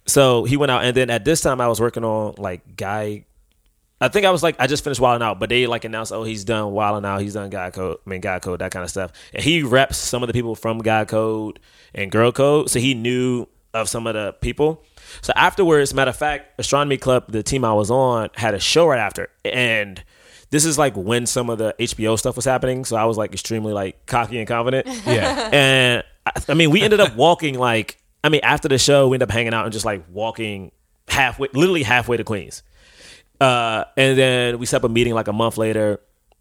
[0.07, 3.25] so he went out, and then at this time I was working on like Guy.
[4.01, 6.13] I think I was like I just finished Wild 'N Out, but they like announced,
[6.13, 8.73] oh, he's done Wild 'N Out, he's done Guy Code, I mean Guy Code, that
[8.73, 11.61] kind of stuff, and he reps some of the people from Guy Code
[11.95, 14.85] and Girl Code, so he knew of some of the people.
[15.21, 18.87] So afterwards, matter of fact, Astronomy Club, the team I was on, had a show
[18.87, 20.03] right after, and
[20.51, 23.33] this is like when some of the HBO stuff was happening, so I was like
[23.33, 24.87] extremely like cocky and confident.
[25.07, 25.51] Yeah.
[25.53, 29.17] And I, I mean, we ended up walking like, I mean, after the show, we
[29.17, 30.71] ended up hanging out and just like walking
[31.09, 32.63] halfway, literally halfway to Queens.
[33.41, 36.01] Uh, and then we set up a meeting like a month later.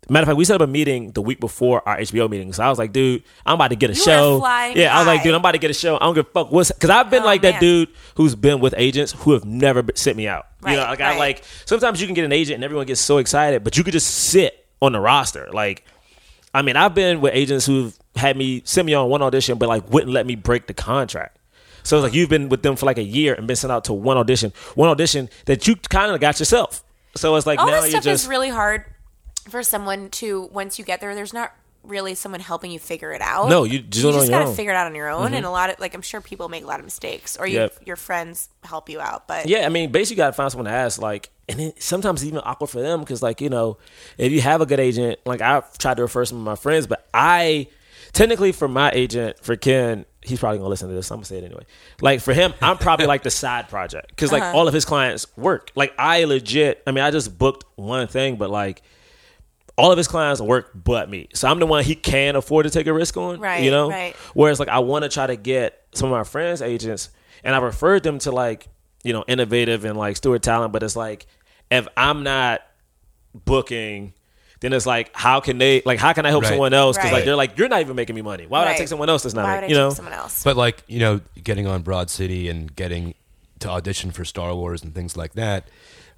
[0.09, 2.51] Matter of fact, we set up a meeting the week before our HBO meeting.
[2.53, 4.39] So I was like, dude, I'm about to get a You show.
[4.75, 5.95] yeah, I was like, dude, I'm about to get a show.
[5.95, 8.59] I don't give a fuck what's because I've been Oh, like that dude who's been
[8.59, 10.47] with agents who have never sent me out.
[10.65, 12.99] you know, Right, like I like sometimes you can get an agent and everyone gets
[12.99, 15.49] so excited, but you could just sit on the roster.
[15.53, 15.85] Like,
[16.53, 19.69] I mean, I've been with agents who've had me send me on one audition, but
[19.69, 21.37] like wouldn't let me break the contract.
[21.83, 23.85] So it's like you've been with them for like a year and been sent out
[23.85, 26.83] to one audition, one audition that you kind of got yourself.
[27.15, 28.85] So it's like All now this you're stuff just is really hard
[29.51, 31.13] for someone to once you get there.
[31.13, 33.49] There's not really someone helping you figure it out.
[33.49, 34.55] No, you it just gotta own.
[34.55, 35.27] figure it out on your own.
[35.27, 35.45] And mm-hmm.
[35.45, 37.79] a lot of like I'm sure people make a lot of mistakes, or you, Yep.
[37.85, 39.27] your friends help you out.
[39.27, 41.01] But Yeah, I mean, basically, you gotta find someone to ask.
[41.01, 43.77] Like, and then sometimes it's even awkward for them because, like, you know,
[44.17, 46.87] if you have a good agent, like I've tried to refer some of my friends,
[46.87, 47.67] but I
[48.13, 51.09] technically for my agent for Ken, he's probably gonna listen to this.
[51.09, 51.65] I'm gonna say it anyway.
[51.99, 54.57] Like for him, I'm probably like the side project because like uh-huh.
[54.57, 55.71] all of his clients work.
[55.75, 58.83] Like I legit, I mean, I just booked one thing, but like.
[59.81, 61.27] All of his clients work but me.
[61.33, 63.39] So I'm the one he can afford to take a risk on.
[63.39, 63.89] Right, You know?
[63.89, 64.15] right.
[64.35, 67.09] Whereas like I want to try to get some of my friends' agents,
[67.43, 68.67] and I referred them to like
[69.03, 71.25] you know Innovative and like Stewart Talent, but it's like
[71.71, 72.61] if I'm not
[73.45, 74.13] booking,
[74.59, 76.49] then it's like how can they like how can I help Right.
[76.49, 76.97] someone else?
[76.97, 77.17] Because Right.
[77.17, 78.45] like they're like you're not even making me money.
[78.45, 79.89] Why would I take someone else that's not why would I making you know?
[79.91, 80.43] someone else?
[80.43, 83.15] But like you know, getting on Broad City and getting
[83.59, 85.67] to audition for Star Wars and things like that,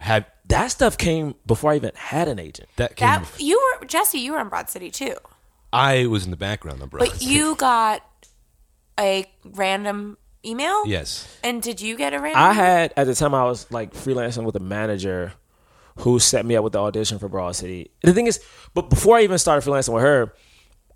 [0.04, 2.70] have That stuff came before I even had an agent.
[2.76, 3.08] that came.
[3.08, 5.16] that you were Jesse, you were on Broad City too,
[5.72, 7.12] I was in the background on Broad City.
[7.12, 7.34] but City.
[7.34, 8.02] you got
[9.00, 10.86] a random email.
[10.86, 12.42] yes, And did you get a random?
[12.42, 15.34] I had at the time I was like freelancing with a manager
[16.00, 17.92] who set me up with the audition for Broad City.
[18.02, 18.40] The thing is,
[18.74, 20.34] but before I even started freelancing with her,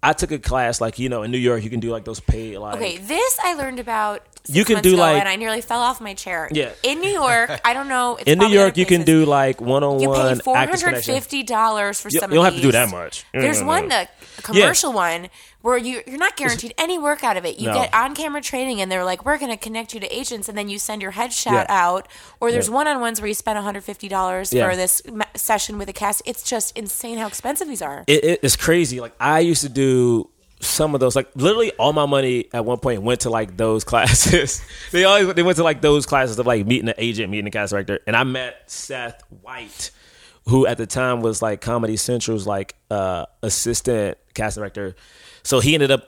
[0.04, 2.20] I took a class like you know in New York you can do like those
[2.20, 4.22] paid like Okay, this I learned about.
[4.50, 6.48] You can do, like- and I nearly fell off my chair.
[6.52, 6.72] Yeah.
[6.84, 8.18] In New York, I don't know.
[8.26, 10.02] In New York you can do like one on one.
[10.02, 12.32] You pay four hundred fifty dollars for You- some.
[12.32, 13.26] you don't have to do that much.
[13.34, 14.08] There's one, the
[14.44, 15.30] commercial one,
[15.62, 17.60] where you you're not guaranteed any work out of it.
[17.60, 17.74] You No.
[17.74, 20.58] get on camera training, and they're like, "We're going to connect you to agents," and
[20.58, 21.66] then you send your headshot Yeah.
[21.70, 22.08] out.
[22.40, 22.74] Or there's Yeah.
[22.76, 24.70] one on ones where you spend one hundred fifty dollars Yeah.
[24.70, 25.02] for this
[25.36, 26.22] session with a cast.
[26.26, 28.04] It's just insane how expensive these are.
[28.08, 29.00] it, it- it's crazy.
[29.02, 30.30] Like I used to do
[30.60, 31.16] some of those.
[31.16, 34.62] Like literally, all my money at one point went to like those classes.
[34.92, 37.52] they always they went to like those classes of like meeting an agent, meeting a
[37.52, 39.92] cast director, and I met Seth White,
[40.48, 44.96] who at the time was like Comedy Central's like uh, assistant cast director.
[45.44, 46.08] So he ended up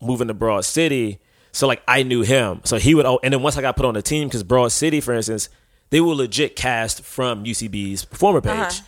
[0.00, 1.18] moving to Broad City.
[1.52, 2.60] So like I knew him.
[2.64, 3.06] So he would.
[3.06, 5.48] Oh, and then once I got put on the team, because Broad City, for instance,
[5.90, 8.82] they will legit cast from UCB's performer page, Uh-huh.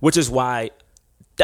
[0.00, 0.70] which is why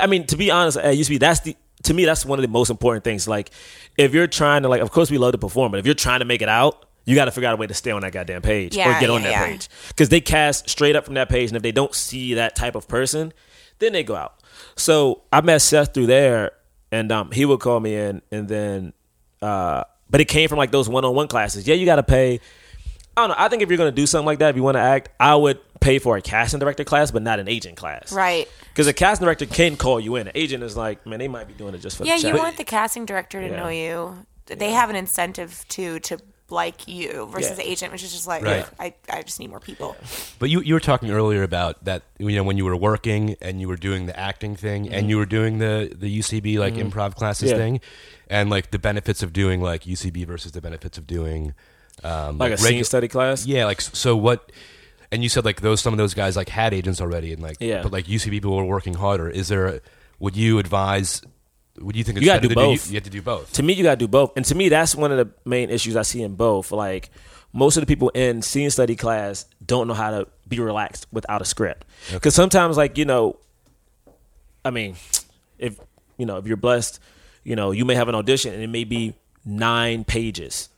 [0.00, 2.48] I mean, to be honest, at UCB, that's the to me that's one of the
[2.48, 3.26] most important things.
[3.28, 3.50] Like,
[3.96, 6.20] if you're trying to like, of course we love to perform, but if you're trying
[6.20, 8.12] to make it out, you got to figure out a way to stay on that
[8.12, 9.46] goddamn page or Yeah, get on that yeah.
[9.46, 12.54] page because they cast straight up from that page, and if they don't see that
[12.54, 13.32] type of person,
[13.78, 14.34] then they go out.
[14.76, 16.52] So I met Seth through there,
[16.92, 18.92] and um, he would call me in, and then,
[19.40, 21.66] uh, but it came from like those one-on-one classes.
[21.66, 22.40] Yeah, you got to pay.
[23.20, 23.44] I don't know.
[23.44, 25.10] I think if you're going to do something like that, if you want to act,
[25.20, 28.12] I would pay for a casting director class, but not an agent class.
[28.12, 28.48] Right.
[28.68, 30.26] Because a casting director can call you in.
[30.26, 32.28] An agent is like, man, they might be doing it just for the Yeah, the
[32.28, 33.56] you want the casting director to Yeah.
[33.56, 34.26] know you.
[34.46, 36.18] They have an incentive to to
[36.52, 37.54] like you versus Yeah.
[37.56, 38.66] the agent, which is just like Right.
[38.80, 39.96] I, I just need more people.
[40.40, 43.60] But you you were talking earlier about that you know when you were working and
[43.60, 47.14] you were doing the acting thing and you were doing the the UCB like improv
[47.14, 47.58] classes Mm-hmm.
[47.58, 47.64] Yeah.
[47.64, 47.80] thing,
[48.28, 51.54] and like the benefits of doing like UCB versus the benefits of doing
[52.04, 53.46] um, like a regu- scene study class.
[53.46, 54.50] Yeah, like so what?
[55.12, 57.56] And you said like those some of those guys like had agents already and like
[57.60, 57.82] Yeah.
[57.82, 59.28] but like UCB people were working harder.
[59.28, 59.66] Is there?
[59.66, 59.80] A,
[60.18, 61.22] would you advise?
[61.78, 62.86] Would you think it's You gotta better do to both.
[62.86, 63.52] You, you have to do both.
[63.54, 64.32] To me, you got to do both.
[64.36, 66.72] And to me, that's one of the main issues I see in both.
[66.72, 67.08] Like,
[67.54, 71.40] most of the people in scene study class don't know how to be relaxed without
[71.40, 71.86] a script.
[72.12, 73.36] Because sometimes, like, you know,
[74.62, 74.96] I mean,
[75.58, 75.78] if,
[76.18, 77.00] you know, if you're blessed,
[77.44, 80.68] you know, you may have an audition and it may be nine pages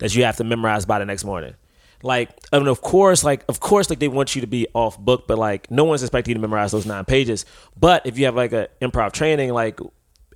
[0.00, 1.54] that you have to memorize by the next morning.
[2.02, 4.98] Like, I mean, of course, like, of course, like they want you to be off
[4.98, 7.44] book, but like, no one's expecting you to memorize those nine pages.
[7.78, 9.78] But if you have like an improv training, like,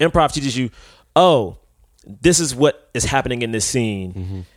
[0.00, 0.70] improv teaches you,
[1.16, 1.58] oh,
[2.06, 4.12] this is what is happening in this scene.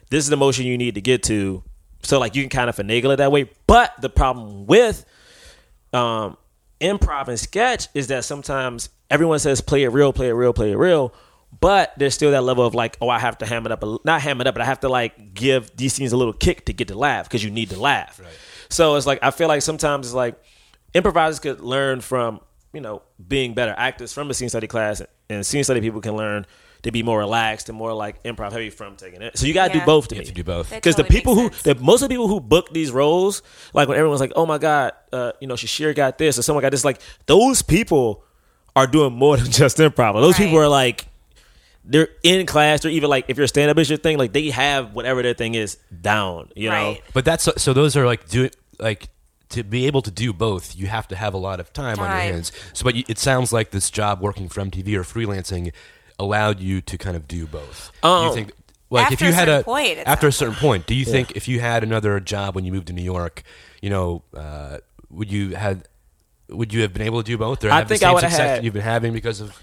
[0.09, 1.63] This is the motion you need to get to.
[2.03, 3.49] So like, you can kind of finagle it that way.
[3.67, 5.05] But the problem with
[5.93, 6.37] um,
[6.81, 10.71] improv and sketch is that sometimes everyone says play it real, play it real, play
[10.71, 11.13] it real.
[11.59, 13.97] But there's still that level of like, oh, I have to ham it up, a,
[14.03, 16.65] not ham it up, but I have to like give these scenes a little kick
[16.65, 18.19] to get to laugh because you need to laugh.
[18.69, 20.35] So it's like I feel like sometimes it's like
[20.93, 22.41] improvisers could learn from
[22.73, 26.15] you know being better actors from a scene study class, and scene study people can
[26.15, 26.45] learn
[26.83, 29.35] to be more relaxed and more like improv heavy from taking it.
[29.37, 29.79] So you got to Yeah.
[29.79, 30.25] do both to You me.
[30.25, 30.69] have to do both.
[30.69, 33.41] That Because the people who, the, most of the people who book these roles,
[33.73, 36.61] like when everyone's like, "Oh my god, uh, you know, Sasheer got this," or someone
[36.61, 38.23] got this, like those people
[38.75, 40.13] are doing more than just improv.
[40.21, 41.07] Those people are like,
[41.89, 44.49] they're in class, or even like if your stand up is your thing, like they
[44.49, 46.49] have whatever their thing is down.
[46.55, 47.01] You know, Right.
[47.13, 49.09] But that's so those are like do like
[49.49, 52.09] to be able to do both, you have to have a lot of time, on
[52.09, 52.51] your hands.
[52.73, 55.71] So, but you, it sounds like this job working for MTV or freelancing
[56.19, 57.91] allowed you to kind of do both.
[57.93, 58.27] do Oh.
[58.27, 58.51] you think?
[58.89, 60.95] Like if After you a had certain a point, after a sounds certain point, do
[60.95, 63.43] you think if you had another job when you moved to New York,
[63.81, 64.77] you know, uh,
[65.09, 65.87] would you had
[66.49, 67.63] would you have been able to do both?
[67.65, 69.41] Or I have the think I same would've success had- that you've been having because
[69.41, 69.57] of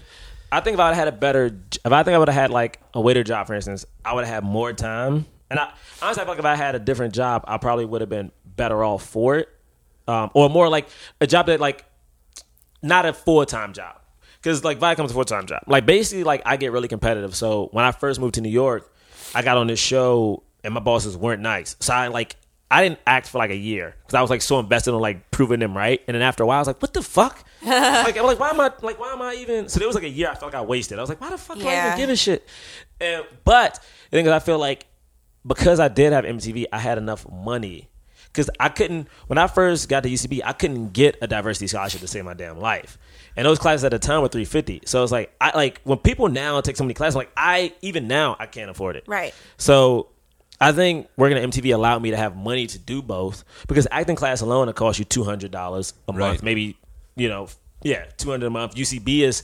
[0.55, 1.47] I think if I had a better,
[1.83, 4.23] if I think I would have had like a waiter job, for instance, I would
[4.23, 5.25] have had more time.
[5.49, 7.99] And I honestly, I feel like if I had a different job, I probably would
[7.99, 9.49] have been better off for it,
[10.07, 10.87] um, or more like
[11.19, 11.83] a job that like
[12.81, 13.99] not a full time job.
[14.41, 15.63] Because like Viacom's a full time job.
[15.67, 17.35] Like basically, like I get really competitive.
[17.35, 18.89] So when I first moved to New York,
[19.33, 21.75] I got on this show and my bosses weren't nice.
[21.81, 22.37] So I like
[22.71, 25.31] I didn't act for like a year because I was like so invested in like
[25.31, 26.01] proving them right.
[26.07, 27.43] And then after a while, I was like, what the fuck?
[28.05, 29.67] like I'm like, why am I like why am I even?
[29.69, 30.97] So there was like a year I felt like I wasted.
[30.99, 31.87] I was like, why the fuck do I Yeah.
[31.87, 32.47] even give a shit?
[33.01, 33.79] And but
[34.11, 34.85] the thing is, I feel like
[35.45, 37.89] because I did have MTV, I had enough money.
[38.27, 42.01] Because I couldn't, when I first got to UCB, I couldn't get a diversity scholarship
[42.01, 42.97] to save my damn life.
[43.37, 44.81] And those classes at the time were three fifty.
[44.85, 48.07] So it's like I like when people now take so many classes, like I even
[48.09, 49.05] now I can't afford it.
[49.07, 49.33] Right.
[49.57, 50.07] So
[50.59, 54.15] I think working at MTV allowed me to have money to do both because acting
[54.17, 56.43] class alone it costs you two hundred dollars a month, Right.
[56.43, 56.77] maybe
[57.15, 57.47] you know,
[57.83, 58.75] yeah, two hundred a month.
[58.75, 59.43] UCB is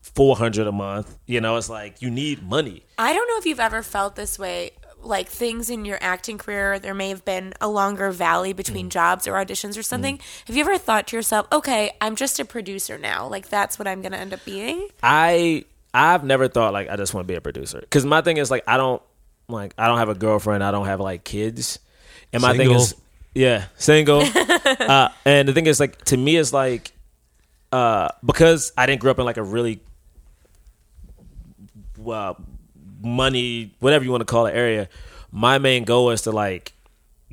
[0.00, 1.16] four hundred a month.
[1.26, 2.84] You know, it's like you need money.
[2.98, 4.72] I don't know if you've ever felt this way
[5.02, 8.90] like things in your acting career, there may have been a longer valley between mm.
[8.90, 10.18] jobs or auditions or something.
[10.18, 10.22] Mm.
[10.46, 13.28] Have you ever thought to yourself, okay, I'm just a producer now.
[13.28, 14.88] Like that's what I'm going to end up being?
[15.02, 18.36] I I've never thought like I just want to be a producer because my thing
[18.36, 19.02] is like I don't
[19.48, 20.62] like I don't have a girlfriend.
[20.62, 21.78] I don't have like kids,
[22.32, 22.94] and my thing is
[23.34, 24.20] yeah single.
[24.64, 26.92] uh, and the thing is like to me it's like
[27.72, 29.80] uh, because I didn't grow up in like a really
[31.98, 32.36] well
[33.00, 34.88] money whatever you want to call it area.
[35.30, 36.72] My main goal is to like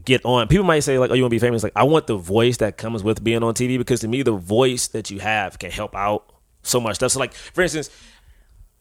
[0.03, 0.47] get on.
[0.47, 2.57] People might say like, "Oh, you want to be famous?" Like, I want the voice
[2.57, 5.71] that comes with being on TV because to me, the voice that you have can
[5.71, 6.31] help out
[6.63, 7.11] so much stuff.
[7.11, 7.89] So, like, for instance,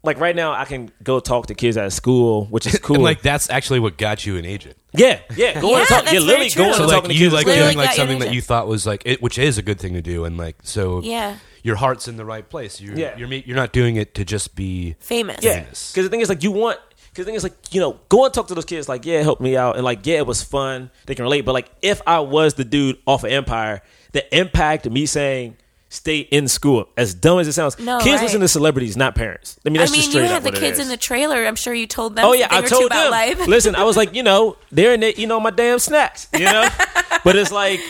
[0.05, 2.97] like right now, I can go talk to kids at school, which is cool.
[2.97, 4.77] And like that's actually what got you an agent.
[4.93, 7.31] yeah, yeah, going Yeah, and talk, you're literally going So and like talking to you
[7.31, 7.35] kids.
[7.35, 9.39] like at doing like got you an something that you thought was like it, which
[9.39, 11.39] is a good thing to do, and like so Yeah.
[11.63, 12.81] your heart's in the right place.
[12.81, 13.17] You're Yeah.
[13.17, 15.39] you're you're not doing it to just be Famous.
[15.43, 16.79] Yeah, because the thing is, like, you want.
[17.11, 18.89] Because the thing is, like, you know, go and talk to those kids.
[18.89, 20.91] Like, yeah, help me out, and like, yeah, it was fun.
[21.07, 21.43] They can relate.
[21.43, 25.57] But like, if I was the dude off of Empire, the impact of me saying
[25.95, 28.23] stay in school, as dumb as it sounds, No, kids right.
[28.23, 29.59] listen to celebrities, not parents.
[29.65, 31.47] I mean, I mean, just you straight had up the kids in the trailer.
[31.47, 33.11] I'm sure you told them Oh yeah, I thing or two told them.
[33.11, 33.47] life.
[33.47, 36.45] Listen, I was like, you know, they're in it, you know, my damn snacks, you
[36.45, 36.69] know.
[37.25, 37.81] but it's like,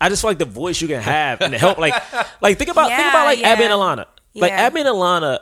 [0.00, 1.94] I just feel like the voice you can have and the help, like,
[2.42, 3.48] like think about think about like yeah.
[3.48, 4.60] Abbi and Ilana, like Yeah.
[4.66, 5.38] Abbi and Ilana,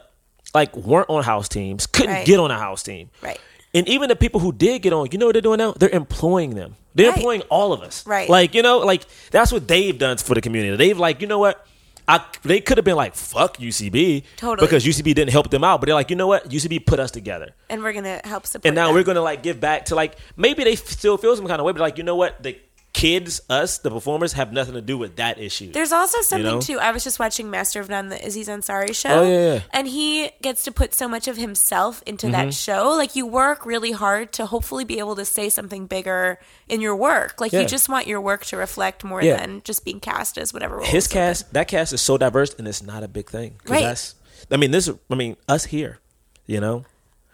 [0.55, 2.27] like weren't on house teams, couldn't Right.
[2.27, 3.41] get on a house team, Right.
[3.75, 5.73] And even the people who did get on, you know what they're doing now?
[5.73, 6.77] They're employing them.
[6.95, 7.17] They're Right.
[7.17, 8.29] employing all of us, Right.
[8.29, 10.77] Like you know, like that's what they've done for the community.
[10.77, 11.67] They've like, you know what?
[12.09, 14.25] I, they could have been like, fuck UCB.
[14.37, 14.67] Totally.
[14.67, 15.81] Because UCB didn't help them out.
[15.81, 16.49] But they're like, you know what?
[16.49, 18.67] UCB put us together and we're gonna help support.
[18.67, 18.95] and now them.
[18.95, 21.73] we're gonna like give back to like maybe they still feel some kind of way,
[21.73, 22.59] but like you know what, the
[22.93, 25.73] kids, us, the performers, have nothing to do with that issue.
[25.73, 26.61] There's also something know?
[26.61, 26.79] too.
[26.79, 29.21] I was just watching Master of None, the Aziz Ansari show.
[29.21, 29.61] Oh, yeah, yeah.
[29.73, 32.33] And he gets to put so much of himself into Mm-hmm.
[32.49, 32.91] that show.
[32.91, 36.39] Like you work really hard to hopefully be able to say something bigger
[36.69, 37.41] in your work.
[37.41, 37.61] Like Yeah.
[37.61, 39.37] you just want your work to reflect more Yeah.
[39.39, 40.85] than just being cast as whatever role.
[40.85, 43.57] His is cast, that cast is so diverse, and it's not a big thing.
[43.67, 44.15] Right.
[44.51, 44.91] I mean, this.
[45.11, 45.99] I mean, us here.
[46.47, 46.85] You know,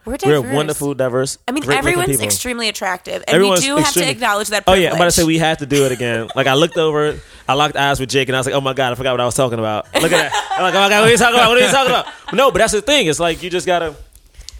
[0.09, 0.43] We're diverse.
[0.43, 1.37] we're wonderful, diverse.
[1.47, 2.25] I mean, everyone's people.
[2.25, 4.63] extremely attractive, and Everyone's we do have to acknowledge that.
[4.65, 6.29] Oh yeah, I'm about to say we have to do it again.
[6.35, 8.73] Like I looked over, I locked eyes with Jake, and I was like, "Oh my
[8.73, 10.49] god, I forgot what I was talking about." Look at that.
[10.53, 11.49] I'm like, "Oh my god, what are you talking about?
[11.49, 13.05] What are you talking about?" No, but that's the thing.
[13.05, 13.95] It's like you just gotta.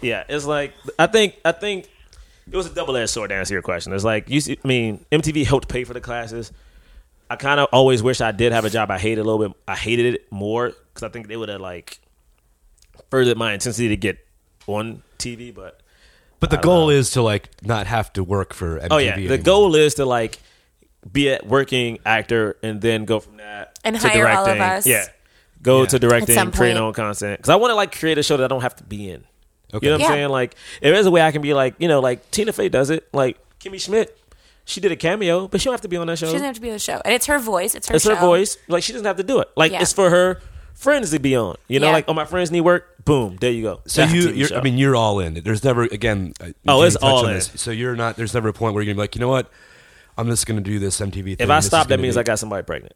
[0.00, 1.90] Yeah, it's like I think I think
[2.48, 3.92] it was a double edged sword to answer your question.
[3.92, 4.40] It's like you.
[4.40, 6.52] See, I mean, MTV helped pay for the classes.
[7.28, 9.56] I kind of always wish I did have a job I hated a little bit.
[9.66, 11.98] I hated it more because I think they would have like
[13.10, 14.24] furthered my intensity to get
[14.66, 15.80] on TV, but.
[16.40, 18.86] But the goal is to like not have to work for MTV.
[18.90, 19.38] Oh yeah, the anymore.
[19.38, 20.38] goal is to like
[21.12, 24.62] be a working actor and then go from that And to hire all of directing.
[24.62, 24.86] us.
[24.86, 25.04] Yeah,
[25.62, 25.86] go Yeah.
[25.88, 28.44] to directing, At create own content because I want to like create a show that
[28.44, 29.24] I don't have to be in.
[29.74, 29.86] Okay.
[29.86, 30.06] You know what Yeah.
[30.06, 30.28] I'm saying?
[30.30, 32.88] Like, if there's a way I can be like, you know, like Tina Fey does
[32.90, 33.06] it.
[33.12, 34.18] Like Kimmy Schmidt,
[34.64, 36.26] she did a cameo, but she don't have to be on that show.
[36.26, 37.74] She doesn't have to be on the show, and it's her voice.
[37.74, 37.96] It's her.
[37.96, 38.14] it's show.
[38.14, 38.56] her voice.
[38.66, 39.48] Like she doesn't have to do it.
[39.56, 39.82] Like Yeah.
[39.82, 40.40] it's for her
[40.74, 41.56] friends to be on.
[41.68, 41.92] You know, Yeah.
[41.92, 43.04] like oh my friends need work.
[43.04, 43.80] Boom, there you go.
[43.86, 44.58] So That's a you, TV you're, show.
[44.58, 45.34] I mean, you're all in.
[45.34, 46.32] There's never again.
[46.40, 47.40] uh, Oh, you it's touched all on in.
[47.40, 48.16] So you're not.
[48.16, 49.50] There's never a point where you're gonna be like, you know what?
[50.18, 51.36] I'm just gonna do this MTV thing.
[51.38, 52.94] If I stop, that means be- I got somebody pregnant.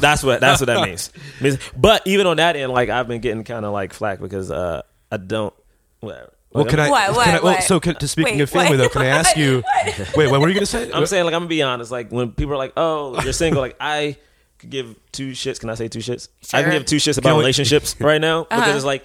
[0.00, 1.10] That's what that's what that means.
[1.40, 4.50] Means- But even on that end, like I've been getting kind of like flack because
[4.50, 5.54] uh I don't.
[6.00, 6.32] Whatever.
[6.52, 6.90] Well, can I?
[6.90, 7.62] What, can what, I- well, what?
[7.62, 8.76] so can, to speaking Wait, of family, what?
[8.76, 9.62] though, can I ask you?
[10.16, 10.90] Wait, what were you gonna say?
[10.92, 11.90] I'm saying like I'm gonna be honest.
[11.90, 14.16] Like when people are like, "Oh, you're single," like I
[14.62, 15.60] could give two shits.
[15.60, 16.28] Can I say two shits?
[16.54, 18.76] I can give two shits about relationships right now because Uh-huh.
[18.76, 19.04] it's like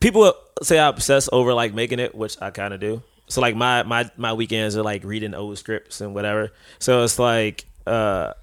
[0.00, 0.32] people
[0.62, 3.02] say I obsess over like making it, which I kind of do.
[3.28, 6.52] So like my my my weekends are like reading old scripts and whatever.
[6.78, 8.34] So it's like uh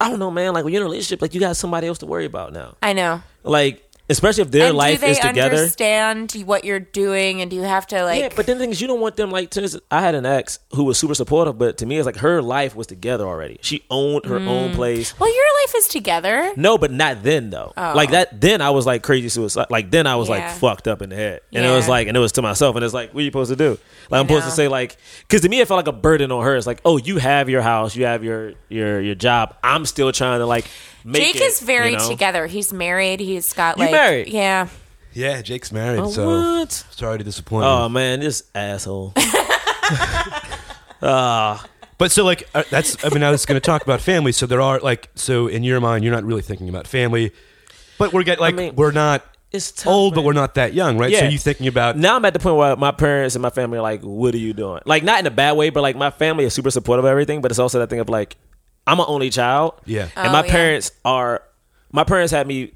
[0.00, 0.52] I don't know, man.
[0.52, 2.74] Like when you're in a relationship, like you got somebody else to worry about now.
[2.82, 3.22] I know.
[3.44, 5.56] Like especially if their and life do they is together.
[5.56, 8.20] understand what you're doing, and do you have to like?
[8.20, 9.50] yeah, but then the thing is, you don't want them like.
[9.50, 12.40] To I had an ex who was super supportive, but to me, it's like her
[12.42, 13.58] life was together already.
[13.62, 14.48] She owned her Mm.
[14.48, 15.18] own place.
[15.18, 16.52] well, your life is together.
[16.56, 17.72] No, but not then though.
[17.76, 17.92] Oh.
[17.96, 19.66] Like that, then I was like crazy suicide.
[19.70, 22.16] Like then I was like fucked up in the head, and it was like, and
[22.16, 23.78] it was to myself, and it's like, what are you supposed to do?
[24.10, 26.44] Like I'm supposed to say like, because to me it felt like a burden on
[26.44, 26.54] her.
[26.56, 29.56] It's like, oh, you have your house, you have your your your job.
[29.64, 30.66] I'm still trying to like
[31.12, 32.08] Jake it, is very you know?
[32.08, 32.46] together.
[32.46, 33.20] He's married.
[33.20, 34.28] He's got You like married?
[34.28, 34.68] yeah.
[35.12, 36.72] yeah, Jake's married, Oh, so what?
[36.72, 37.64] sorry to disappoint.
[37.64, 37.90] Oh you.
[37.90, 39.12] man, this asshole.
[41.02, 41.64] Ah,
[41.98, 43.02] But so like uh, that's.
[43.04, 44.32] I mean, I was going to talk about family.
[44.32, 45.10] So there are like.
[45.14, 47.32] So in your mind, you're not really thinking about family,
[47.98, 50.98] but we're getting like mean, we're not It's tough, old, but we're not that young,
[50.98, 51.10] right?
[51.10, 51.18] Yeah.
[51.20, 51.30] So Yeah.
[51.30, 53.82] you thinking about now I'm at the point where my parents and my family are
[53.82, 56.44] like, "What are you doing?" Like not in a bad way, but like my family
[56.44, 57.40] is super supportive of everything.
[57.42, 58.36] But it's also that thing of like,
[58.86, 60.08] I'm an only child, Yeah.
[60.16, 60.50] and Oh, my yeah.
[60.50, 61.42] parents are.
[61.92, 62.72] My parents had me.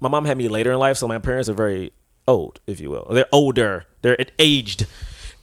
[0.00, 1.92] My mom had me later in life, so my parents are very
[2.26, 3.06] old, if you will.
[3.10, 3.86] They're older.
[4.02, 4.86] They're aged,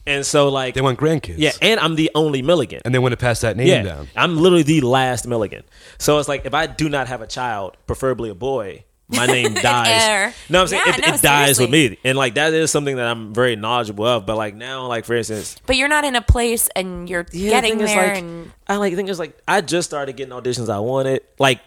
[0.08, 1.36] and so like They want grandkids.
[1.40, 2.82] yeah, and I'm the only Milligan.
[2.86, 4.08] and they want to pass that name yeah, down.
[4.16, 5.64] I'm literally the last Milligan.
[5.98, 9.54] So it's like if I do not have a child, preferably a boy, my name
[9.62, 10.34] dies.
[10.50, 12.96] No, I'm saying Yeah, it, no, it dies with me, and like that is something
[12.96, 14.26] that I'm very knowledgeable of.
[14.26, 17.50] But like now, like for instance, But you're not in a place and you're yeah,
[17.52, 20.70] getting is, there like, and I like think it's like I just started getting auditions
[20.70, 21.60] I wanted like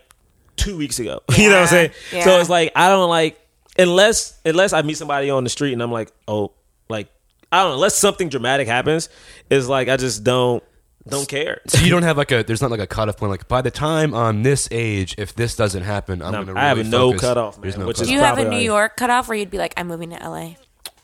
[0.57, 1.22] two weeks ago.
[1.36, 1.91] you know what I'm saying?
[2.12, 3.41] Yeah, So it's like I don't like
[3.78, 6.53] unless unless I meet somebody on the street and I'm like, oh,
[6.89, 7.09] like
[7.53, 9.09] I don't know, unless something dramatic happens,
[9.49, 10.62] it's like I just don't
[11.09, 11.61] don't care.
[11.66, 13.30] So you don't have like a there's not like a cutoff point.
[13.30, 16.59] Like by the time I'm this age, if this doesn't happen, I'm No, gonna.
[16.61, 17.20] I have really no focus.
[17.20, 19.50] cutoff, man, no which is do you have a New like- York cutoff where you'd
[19.50, 20.54] be like, I'm moving to LA?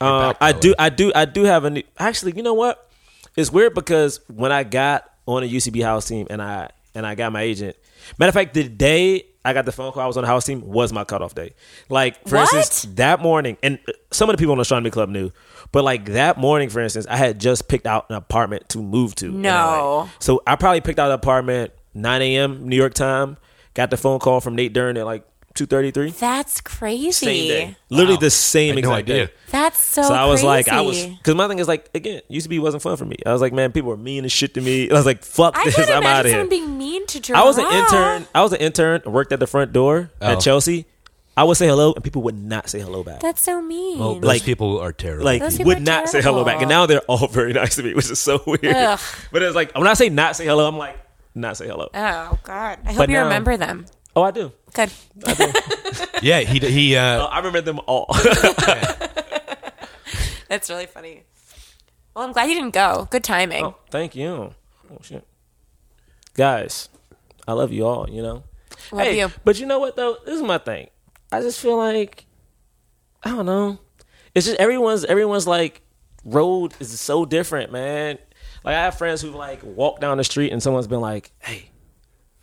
[0.00, 1.82] Um, back I to do, I do, I do have a new.
[1.98, 2.88] Actually, you know what?
[3.36, 7.14] It's weird because when I got on a UCB house team and I and I
[7.14, 7.76] got my agent.
[8.18, 10.44] Matter of fact, the day I got the phone call, I was on the house
[10.46, 11.54] team was my cutoff day.
[11.88, 12.54] Like for What?
[12.54, 13.78] instance, that morning, and
[14.10, 15.30] some of the people on the astronomy club knew,
[15.72, 19.14] but like that morning, for instance, I had just picked out an apartment to move
[19.16, 19.30] to.
[19.30, 20.08] No.
[20.18, 22.68] So I probably picked out an apartment 9 a.m.
[22.68, 23.36] New York time.
[23.74, 25.24] Got the phone call from Nate Dern at like
[25.54, 26.18] 2:33.
[26.18, 27.12] That's crazy.
[27.12, 29.26] Same day, literally the same I had no exact idea.
[29.26, 29.32] day.
[29.50, 30.02] That's so.
[30.02, 32.96] So I was like, I was, because my thing is like, again, UCB wasn't fun
[32.96, 33.16] for me.
[33.24, 34.90] I was like, man, people were mean as shit to me.
[34.90, 36.50] I was like, fuck I this, can't I'm out imagine of here.
[36.50, 37.38] being mean to Jerah.
[37.38, 38.26] I was an intern.
[38.34, 39.02] I was an intern.
[39.06, 40.32] Worked at the front door Oh.
[40.32, 40.86] at Chelsea.
[41.36, 43.18] I would say hello, and people would not say hello back.
[43.20, 43.98] That's so mean.
[43.98, 45.24] Well, those Like- people are terrible.
[45.24, 47.82] like Those would are not say hello back, and now they're all very nice to
[47.82, 48.64] me, which is so weird.
[48.66, 49.00] Ugh.
[49.32, 50.96] But it's like when I say not say hello, I'm like
[51.34, 51.88] not say hello.
[51.92, 53.86] oh God, I hope But you now- remember them.
[54.14, 54.52] Oh, I do.
[54.74, 54.90] Good.
[56.22, 56.96] yeah, he he.
[56.96, 58.06] Oh, Uh, I remember them all.
[60.48, 61.22] That's really funny.
[62.14, 63.08] Well, I'm glad you didn't go.
[63.10, 63.64] Good timing.
[63.64, 64.54] oh, thank you.
[64.92, 65.26] Oh shit,
[66.34, 66.88] guys,
[67.48, 68.08] I love you all.
[68.08, 68.42] You know.
[68.92, 69.32] Love Hey, you.
[69.44, 70.16] But you know what though?
[70.24, 70.88] This is my thing.
[71.32, 72.26] I just feel like
[73.22, 73.78] I don't know.
[74.34, 75.80] It's just everyone's everyone's like
[76.24, 78.18] road is so different, man.
[78.64, 81.70] Like I have friends who've like walk down the street and someone's been like, "Hey,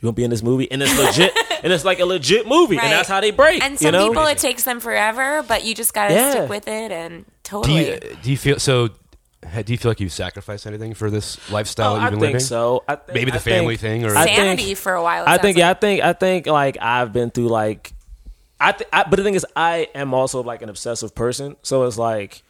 [0.01, 1.33] you want to be in this movie?" And it's legit,
[1.63, 2.83] and it's like a legit movie, Right.
[2.85, 3.63] and that's how they break.
[3.63, 4.07] And some you know?
[4.09, 6.31] people, it takes them forever, but you just gotta Yeah.
[6.31, 7.87] stick with it and do totally.
[7.93, 8.89] you do you feel so?
[9.63, 12.33] Do you feel like you've sacrificed anything for this lifestyle Oh, you've I been think
[12.33, 12.39] living?
[12.41, 12.83] so.
[12.87, 15.23] I think, Maybe the I family think- thing, or I Sanity think- for a while.
[15.25, 15.61] I think like.
[15.61, 17.91] yeah, I think I think like I've been through like
[18.59, 21.83] I, th- I but the thing is I am also like an obsessive person, so
[21.85, 22.43] it's like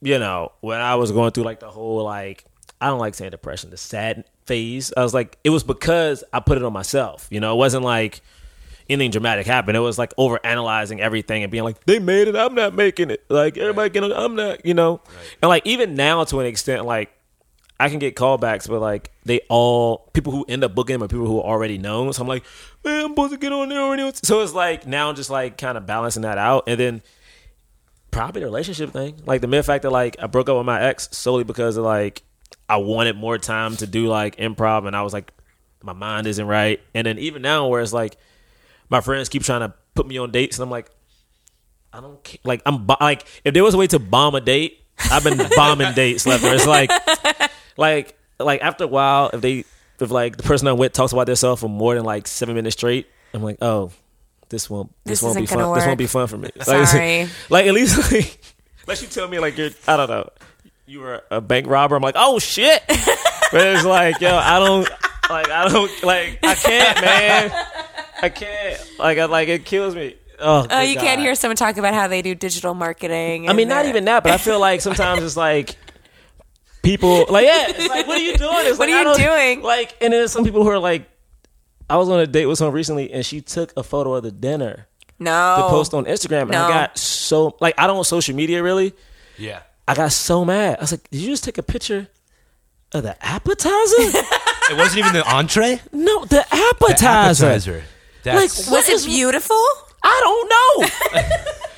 [0.00, 2.44] you know when I was going through like the whole like
[2.80, 4.92] I don't like saying depression, the sad phase.
[4.96, 7.28] I was like it was because I put it on myself.
[7.30, 8.20] You know, it wasn't like
[8.88, 9.76] anything dramatic happened.
[9.76, 13.10] It was like over analyzing everything and being like they made it, I'm not making
[13.10, 13.24] it.
[13.28, 14.64] Like everybody can, I'm not.
[14.64, 15.00] You know,
[15.42, 17.10] and like even now to an extent, like
[17.78, 21.08] I can get callbacks, but like they all people who end up booking them are
[21.08, 22.12] people who are already known.
[22.12, 22.44] So I'm like,
[22.84, 24.10] man, I'm supposed to get on there already.
[24.22, 27.02] So it's like now I'm just like kind of balancing that out, and then
[28.10, 30.80] probably the relationship thing, like the mere fact that like I broke up with my
[30.80, 32.22] ex solely because of like
[32.68, 35.32] I wanted more time to do like improv, and I was like,
[35.82, 38.16] my mind isn't right, and then even now where it's like
[38.88, 40.90] my friends keep trying to put me on dates, and I'm like,
[41.92, 42.38] I don't care.
[42.44, 44.80] like I'm like if there was a way to bomb a date,
[45.10, 46.44] I've been bombing dates left.
[46.44, 46.90] It's like
[47.76, 49.64] like like after a while if they
[50.00, 52.74] if like the person I'm with talks about themselves for more than like seven minutes
[52.76, 53.90] straight i'm like oh
[54.48, 56.50] this won't this, This won't be isn't gonna fun this won't be fun for me
[56.66, 57.28] like, Sorry.
[57.50, 58.38] like at least like,
[58.82, 60.28] unless you tell me like you're i don't know
[60.86, 64.88] you were a bank robber i'm like oh shit but it's like yo i don't
[65.30, 67.66] like i don't like i can't man
[68.22, 71.56] i can't like i like it kills me oh, Oh, good you can't hear someone
[71.56, 73.48] talk about how they do digital marketing.
[73.48, 75.76] I mean, not even that, but I feel like sometimes it's like
[76.82, 78.52] people like yeah, it's like what are you doing?
[78.60, 79.62] It's What like, are you don't- doing?
[79.62, 81.08] Like, and there's some people who are like,
[81.88, 84.30] I was on a date with someone recently, and she took a photo of the
[84.30, 84.86] dinner
[85.18, 85.56] No.
[85.58, 88.92] to post on Instagram, and I got so like I don't social media really.
[89.38, 89.60] Yeah.
[89.88, 90.78] I got so mad.
[90.78, 92.08] I was like, did you just take a picture
[92.92, 94.22] of the appetizer?
[94.68, 95.80] It wasn't even the entree.
[95.92, 97.46] no, the The appetizer.
[97.46, 97.84] appetizer.
[98.24, 99.62] That's What Was it is- beautiful?
[100.02, 101.22] I don't know.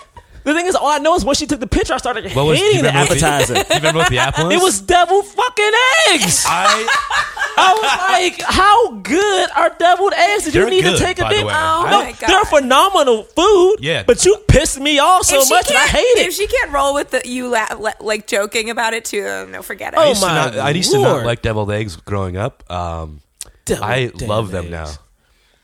[0.48, 2.46] the thing is, all I know is when she took the picture, I started what
[2.46, 3.54] was hating the do you remember what appetizer.
[3.54, 4.52] do you remember what the app was?
[4.54, 5.72] It was devil fucking
[6.10, 6.44] eggs.
[6.48, 7.24] I.
[7.60, 10.44] I was like, how good are deviled eggs?
[10.44, 11.46] Did you need good, to take a by the dip?
[11.50, 12.28] Oh no, my God.
[12.28, 13.78] they're phenomenal food.
[13.80, 14.04] Yeah.
[14.06, 16.32] but you pissed me off so much, and I can't- hate If it.
[16.34, 19.62] she can't roll with the, you la- la- like joking about it too, then no,
[19.62, 19.98] forget it.
[19.98, 22.62] Oh I used, to my not, I used to not like deviled eggs growing up.
[22.70, 23.22] Um,
[23.64, 24.70] Deviled I damn love them eggs.
[24.70, 24.86] now.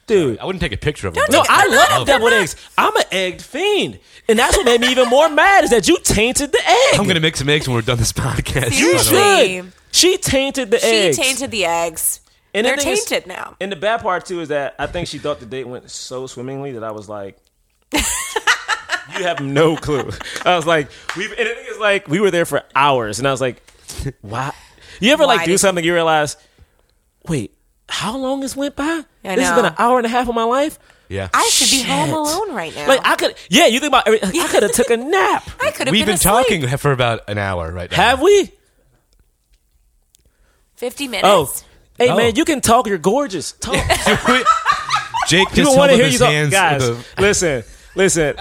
[0.06, 0.38] Dude.
[0.38, 1.24] I wouldn't take a picture of them.
[1.30, 2.20] No, I love them.
[2.20, 2.56] deviled eggs.
[2.78, 3.98] I'm an egged fiend,
[4.28, 7.00] and that's what made me even more mad is that you tainted the egg.
[7.00, 8.78] I'm gonna make some eggs when we're done this podcast.
[8.78, 9.46] you by the way.
[9.46, 9.56] Seriously.
[9.62, 9.72] should.
[9.92, 11.16] She tainted the She eggs.
[11.16, 12.20] She tainted the eggs.
[12.52, 13.56] And They're thing is- tainted now.
[13.60, 16.26] And the bad part too is that I think she thought the date went so
[16.28, 17.36] swimmingly that I was like,
[17.92, 20.10] "You have no clue."
[20.44, 23.26] I was like, "We." And the thing is, like, we were there for hours, and
[23.28, 23.62] I was like,
[24.20, 24.52] why?
[25.00, 26.36] You ever like do something you realize,
[27.28, 27.56] wait,
[27.88, 29.02] how long has went by?
[29.24, 29.68] I this has been know.
[29.70, 30.78] an hour and a half of my life.
[31.08, 31.28] Yeah.
[31.34, 32.14] I should be home Shit.
[32.14, 32.88] alone right now.
[32.88, 33.66] Like I could, yeah.
[33.66, 35.48] You think about, every, like, I could have took a nap.
[35.62, 36.46] I could have We've been, asleep.
[36.62, 37.96] talking for about an hour right now.
[37.96, 38.50] Have we?
[40.76, 41.10] fifty oh.
[41.10, 41.28] minutes.
[41.28, 41.54] Oh,
[41.98, 42.16] hey Oh.
[42.16, 42.86] man, you can talk.
[42.86, 43.52] You're gorgeous.
[43.52, 43.74] Talk.
[45.28, 46.88] Jake just People held want to up hear his you talk, hands guys.
[46.88, 47.64] with a- Listen,
[47.94, 48.36] listen.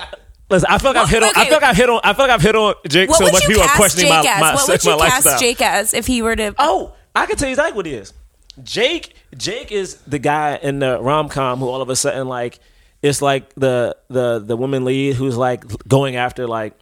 [0.50, 1.30] Listen, I feel like I've hit on.
[1.30, 1.44] I okay.
[1.46, 2.02] feel like I've hit on.
[2.04, 3.42] I feel like I've hit on Jake what so would much.
[3.44, 4.42] you People are cast questioning Jake my as?
[4.42, 5.40] my, what would my you cast lifestyle.
[5.40, 6.54] Jake as if he were to?
[6.60, 8.14] Oh, I can tell you exactly what he is.
[8.62, 12.60] Jake, Jake is the guy in the rom com who all of a sudden like
[13.02, 16.74] it's like the the the woman lead who's like going after like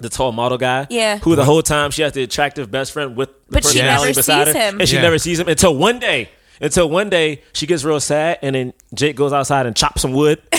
[0.00, 0.86] the tall model guy.
[0.90, 1.18] Yeah.
[1.18, 4.06] Who the whole time she has the attractive best friend with the But she personality
[4.10, 4.80] never beside sees her, him.
[4.80, 5.02] and she Yeah.
[5.02, 6.28] never sees him until one day.
[6.60, 10.12] Until one day she gets real sad, and then Jake goes outside and chops some
[10.12, 10.42] wood.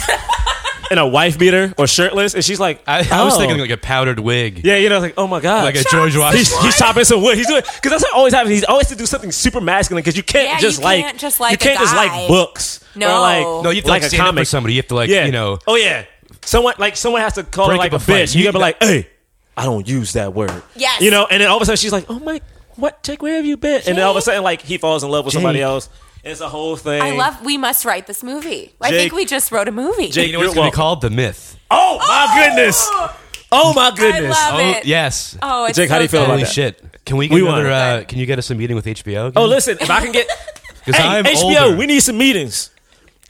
[0.92, 3.70] in a wife beater or shirtless, and she's like, I, I was "Oh." thinking like
[3.70, 4.62] a powdered wig.
[4.66, 6.62] Yeah, you know, like, oh my god, Like a George He's, Washington.
[6.64, 7.38] he's chopping some wood.
[7.38, 8.52] He's doing because that's what always happens.
[8.54, 11.18] He's always to do something super masculine because you can't Yeah, just you like can't
[11.20, 12.08] just like you can't just guy.
[12.20, 12.84] like books.
[12.96, 13.08] No.
[13.18, 14.42] or like, No, you have to like, a stand up comic.
[14.42, 14.74] for somebody.
[14.74, 15.26] You have to like, yeah.
[15.26, 16.06] you know, Oh yeah.
[16.44, 18.34] Someone like someone has to call her like a a bitch.
[18.36, 19.08] You, You- gotta be like, hey,
[19.56, 20.64] I don't use that word.
[20.76, 21.02] Yes.
[21.02, 22.42] You know, and then all of a sudden she's like, oh my,
[22.78, 23.82] what, Jake, where have you been?
[23.88, 25.90] And then all of a sudden like he falls in love with somebody else.
[26.24, 27.02] It's a whole thing.
[27.02, 27.44] I love.
[27.46, 28.74] We must write this movie.
[28.82, 30.10] I Jake- think we just wrote a movie.
[30.10, 31.02] Jake- you know what it's going to be called?
[31.02, 31.58] The Myth.
[31.72, 32.88] Oh my goodness.
[33.52, 34.36] Oh my goodness.
[34.38, 34.86] I love Oh, it.
[34.86, 35.38] yes.
[35.42, 36.26] Oh, it's Jake, how so do you feel good.
[36.26, 36.52] about Holy that?
[36.52, 37.06] shit.
[37.06, 39.32] Can we get We want another, uh, can you get us a meeting with HBO?
[39.36, 40.28] Oh, listen, if I can get
[40.86, 41.78] Because hey, I'm HBO, older.
[41.78, 42.70] we need some meetings.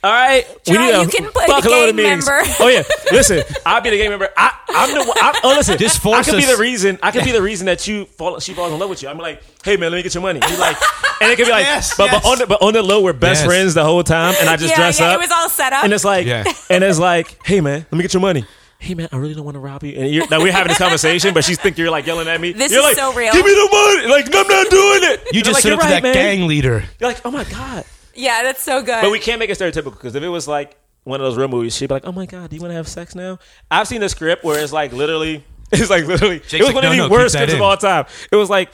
[0.02, 2.26] All right, we John, need a you can play fuckload the of gang meetings.
[2.26, 2.50] member.
[2.60, 2.82] Oh yeah,
[3.12, 4.30] listen, I'll be the game member.
[4.34, 5.04] I, I'm the.
[5.04, 6.98] one- I, oh listen, Just I force could be the reason.
[7.02, 8.38] I could be the reason that you fall.
[8.40, 9.10] She falls in love with you.
[9.10, 10.40] I'm like, hey man, let me get your money.
[10.46, 10.76] He's like,
[11.20, 12.22] and it could be like, Yes, but yes.
[12.22, 13.46] but on the but on the low, we're best Yes.
[13.46, 15.16] friends the whole time, and I just yeah, dress yeah, up.
[15.16, 15.84] It was all set up.
[15.84, 16.44] and it's like, Yeah.
[16.70, 18.46] and it's like, hey man, let me get your money.
[18.78, 19.92] Hey man, I really don't want to rob you.
[20.00, 22.52] And you're, now we're having this conversation, but she think you're like yelling at me.
[22.54, 23.30] This you're is like, so real.
[23.34, 24.08] Give me the money.
[24.10, 25.20] Like I'm not doing it.
[25.34, 26.84] You And just I'm like, stood up to right, that man." gang leader.
[26.98, 27.84] You're like, oh my god.
[28.20, 29.00] Yeah, that's so good.
[29.02, 31.48] But we can't make it stereotypical because if it was like one of those real
[31.48, 33.38] movies, she'd be like, "Oh my god, do you want to have sex now?"
[33.70, 36.84] I've seen the script where it's like literally, it's like literally, it was like, one
[36.84, 38.04] "No, of the no, worst that scripts of all time.
[38.30, 38.70] It was like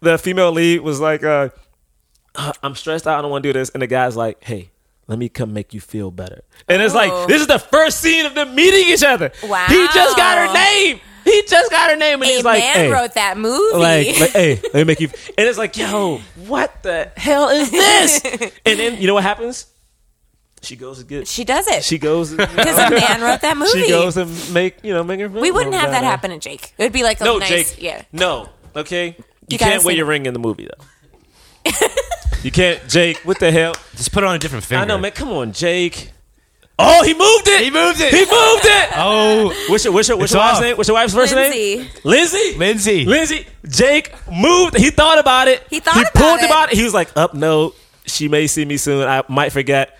[0.00, 1.50] the female lead was like, uh,
[2.34, 4.70] "Uh, "I'm stressed out, I don't want to do this," and the guy's like, "Hey."
[5.08, 6.42] Let me come make you feel better.
[6.68, 6.96] And it's Oh.
[6.96, 9.30] like, this is the first scene of them meeting each other.
[9.44, 9.64] Wow.
[9.68, 10.98] He just got her name.
[11.30, 12.22] He just got her name.
[12.22, 13.76] And a he's like, man hey, wrote that movie.
[13.78, 15.08] like, like, hey, let me make you.
[15.36, 18.22] And it's like, yo, what the hell is this?
[18.64, 19.66] and then you know what happens?
[20.62, 21.28] She goes to get.
[21.28, 22.30] she does it She goes.
[22.34, 23.70] because a man wrote that movie.
[23.82, 25.28] She goes and make you know make her.
[25.28, 26.72] we wouldn't have that happen to Jake.
[26.78, 27.82] It would be like a No, nice, Jake.
[27.82, 28.02] yeah.
[28.12, 28.48] No.
[28.74, 29.16] Okay.
[29.18, 31.70] You, You can't wear your ring in the movie though.
[32.42, 33.18] you can't, Jake.
[33.18, 33.74] What the hell?
[33.96, 34.82] Just put it on a different finger.
[34.82, 35.12] I know, man.
[35.12, 36.10] Come on, Jake.
[36.78, 37.62] Oh, he moved it.
[37.64, 38.12] He moved it.
[38.12, 38.90] He moved it.
[38.98, 40.62] Oh, What's your what's your, what's It's your wife's off.
[40.62, 40.76] name?
[40.76, 41.50] What's your wife's first name?
[41.50, 41.90] Lindsay.
[42.04, 42.54] Lindsay.
[42.56, 43.04] Lindsay.
[43.04, 44.76] Lindsay, Jake moved.
[44.76, 45.62] He thought about it.
[45.70, 46.46] He thought he about pulled it.
[46.46, 46.76] about it.
[46.76, 47.74] He was like, "Up, no,
[48.04, 49.06] she may see me soon.
[49.08, 49.98] I might forget."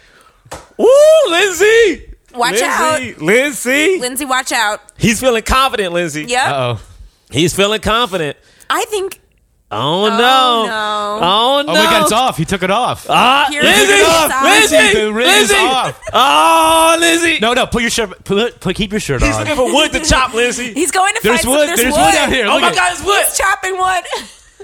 [0.77, 0.87] Woo,
[1.29, 2.14] Lindsay.
[2.35, 2.64] Watch Lindsay.
[2.66, 3.22] out.
[3.22, 3.99] Lindsay.
[3.99, 4.81] Lindsay, watch out.
[4.99, 6.24] He's feeling confident, Lindsay.
[6.24, 6.47] Yep.
[6.49, 6.83] Uh oh.
[7.31, 8.37] He's feeling confident.
[8.68, 9.20] I think
[9.69, 10.17] Oh, no.
[10.17, 11.19] no.
[11.23, 11.73] Oh no.
[11.73, 12.37] Oh my god, it's off.
[12.37, 13.07] He took it off.
[13.11, 13.83] Ah, Here Lindsay.
[13.83, 14.43] it is off.
[14.45, 14.77] Lindsay.
[14.77, 16.01] Lindsay, the ring is off.
[16.12, 17.39] Oh, Lindsay.
[17.41, 18.25] No, no, put your shirt.
[18.25, 19.27] Put, put keep your shirt on.
[19.29, 19.43] He's on.
[19.43, 20.73] looking for wood to chop, Lindsay.
[20.73, 21.69] he's going to There's find wood.
[21.69, 22.47] Some, There's wood out here.
[22.47, 23.25] oh Look my at- God, it's wood.
[23.27, 24.05] He's chopping wood.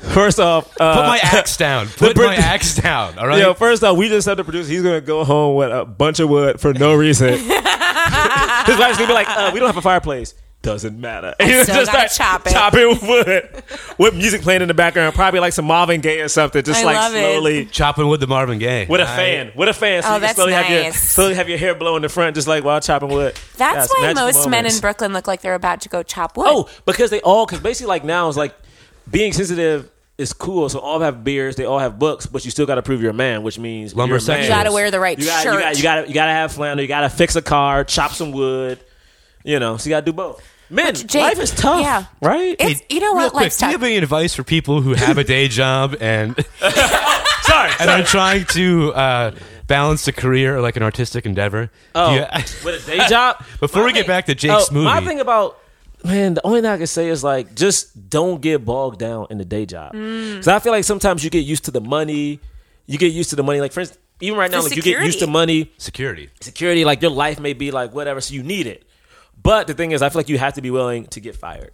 [0.15, 1.87] First off, uh, Put my axe down.
[1.89, 3.19] Put Brit- my axe down.
[3.19, 3.39] All right.
[3.39, 4.67] Yo, first off, we just have to produce.
[4.67, 7.29] He's gonna go home with a bunch of wood for no reason.
[7.39, 11.35] His wife's gonna be like, uh, "We don't have a fireplace." Doesn't matter.
[11.41, 12.51] And he'll still gotta chop it.
[12.53, 13.63] chopping wood
[13.99, 16.85] with music playing in the background, probably like some Marvin Gaye or something, just I
[16.85, 17.19] like love it.
[17.21, 17.65] slowly.
[17.67, 18.87] Chopping with the Marvin Gaye.
[18.89, 20.83] With a I- fan, with a fan, so Oh, you can that's slowly have your
[20.85, 21.01] nice.
[21.11, 23.35] slowly have your hair blow in the front, just like while chopping wood.
[23.57, 26.37] That's Yes, why magical most men in Brooklyn look like they're about to go chop
[26.37, 26.47] wood.
[26.49, 28.55] Oh, because they all because basically like now it's like
[29.11, 30.69] being sensitive is cool.
[30.69, 33.11] So all have beards, they all have books, but you still got to prove you're
[33.11, 34.27] a man, which means Lumber you're a man.
[34.27, 34.49] sections.
[34.49, 35.55] You gotta wear the right you gotta, shirt.
[35.55, 36.81] You gotta, you gotta you gotta have flannel.
[36.83, 38.79] You gotta fix a car, chop some wood.
[39.45, 40.43] You know, so you gotta do both.
[40.71, 42.05] Men, Jake- life is tough, yeah.
[42.23, 42.57] right?
[42.59, 43.33] It's, you know Real what?
[43.33, 43.81] quick, Life's do you tough.
[43.81, 46.35] have any advice for people who have a day job and
[47.43, 49.35] sorry, and are trying to uh,
[49.67, 51.71] balance a career or like an artistic endeavor?
[51.95, 52.21] Oh, you-
[52.65, 53.45] with a day job.
[53.61, 55.59] Before we My get thing- back to Jake's oh, movie, my thing about
[56.05, 59.39] man, the only thing I can say is like just don't get bogged down in
[59.39, 59.93] the day job.
[59.93, 60.43] Mm.
[60.43, 62.41] So I feel like sometimes you get used to the money.
[62.87, 63.61] You get used to the money.
[63.61, 65.71] Like for instance, even right now, The like you get used to money.
[65.79, 66.31] security.
[66.41, 68.85] security, like your life may be like whatever, so you need it.
[69.43, 71.73] But the thing is, I feel like you have to be willing to get fired.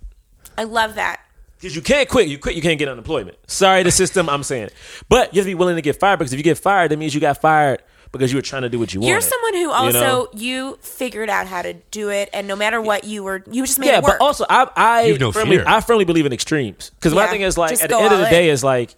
[0.57, 1.21] I love that.
[1.61, 2.29] Because you can't quit.
[2.29, 3.37] You quit, you can't get unemployment.
[3.51, 4.71] Sorry, the system, I'm saying.
[5.09, 6.97] But you have to be willing to get fired because if you get fired, that
[6.99, 9.11] means you got fired because you were trying to do what you want.
[9.11, 10.29] You're someone who you also know?
[10.35, 13.79] you figured out how to do it, and no matter what you were, you just
[13.79, 14.19] made yeah, it work.
[14.19, 15.65] but also I I You have no firmly, fear.
[15.67, 18.05] I firmly believe in extremes because my Yeah, thing is like just at the go
[18.05, 18.55] end of all the day in.
[18.55, 18.95] is like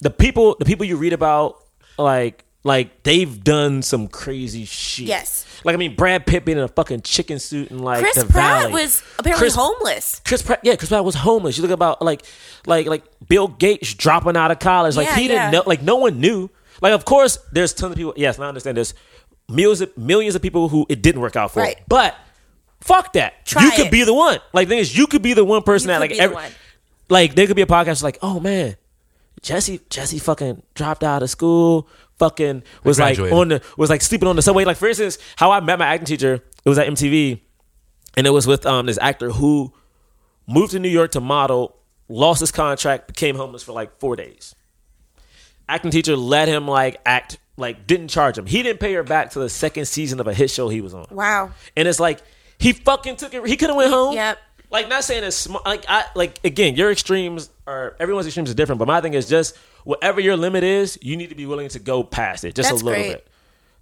[0.00, 1.62] the people the people you read about
[1.98, 5.06] like like they've done some crazy shit.
[5.06, 5.46] Yes.
[5.64, 8.26] Like I mean Brad Pitt being in a fucking chicken suit and like Chris the
[8.26, 8.72] Pratt valley.
[8.72, 10.20] was apparently Chris- homeless.
[10.24, 11.56] Chris Pratt, yeah, Chris Pratt was homeless.
[11.56, 12.22] You look about like,
[12.66, 14.96] like, like Bill Gates dropping out of college.
[14.96, 15.50] Like Yeah, he didn't yeah.
[15.50, 15.62] know.
[15.64, 16.50] Like no one knew.
[16.82, 18.14] Like of course, there's tons of people.
[18.16, 18.76] Yes, I understand.
[18.76, 18.94] There's
[19.48, 21.60] millions, of, millions of people who it didn't work out for.
[21.60, 21.78] Right.
[21.86, 22.16] But
[22.80, 23.46] fuck that.
[23.46, 23.92] Try you could it.
[23.92, 24.40] be the one.
[24.52, 26.36] Like the thing is, you could be the one person You that like every,
[27.08, 28.76] like there could be a podcast like, oh man,
[29.42, 31.88] Jesse Jesse fucking dropped out of school.
[32.18, 34.64] Fucking was like on the was like sleeping on the subway.
[34.64, 36.42] Like for instance, how I met my acting teacher.
[36.64, 37.40] It was at MTV,
[38.16, 39.72] and it was with um this actor who
[40.46, 41.76] moved to New York to model,
[42.08, 44.54] lost his contract, became homeless for like four days.
[45.68, 48.46] Acting teacher let him like act like didn't charge him.
[48.46, 50.94] He didn't pay her back to the second season of a hit show he was
[50.94, 51.06] on.
[51.10, 51.52] Wow.
[51.76, 52.20] And it's like
[52.58, 53.46] he fucking took it.
[53.46, 54.14] He could have went home.
[54.14, 54.38] Yep.
[54.70, 55.64] Like not saying it's smart.
[55.64, 58.78] Like I like again, your extremes are everyone's extremes is different.
[58.78, 61.78] But my thing is just whatever your limit is, you need to be willing to
[61.78, 63.12] go past it just That's a little great.
[63.14, 63.26] bit.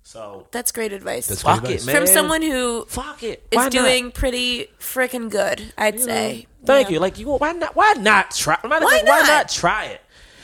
[0.07, 1.29] So That's great advice.
[1.29, 1.97] That's fuck good it, man.
[1.97, 3.47] From someone who fuck it.
[3.51, 3.73] is Why not?
[3.73, 6.47] doing pretty freaking good, I'd say.
[6.65, 6.95] Thank Yeah.
[6.95, 7.01] you.
[7.01, 7.75] Like you, why not?
[7.75, 8.59] Why not try?
[8.61, 9.27] Why, Why why not?
[9.27, 10.01] not try it?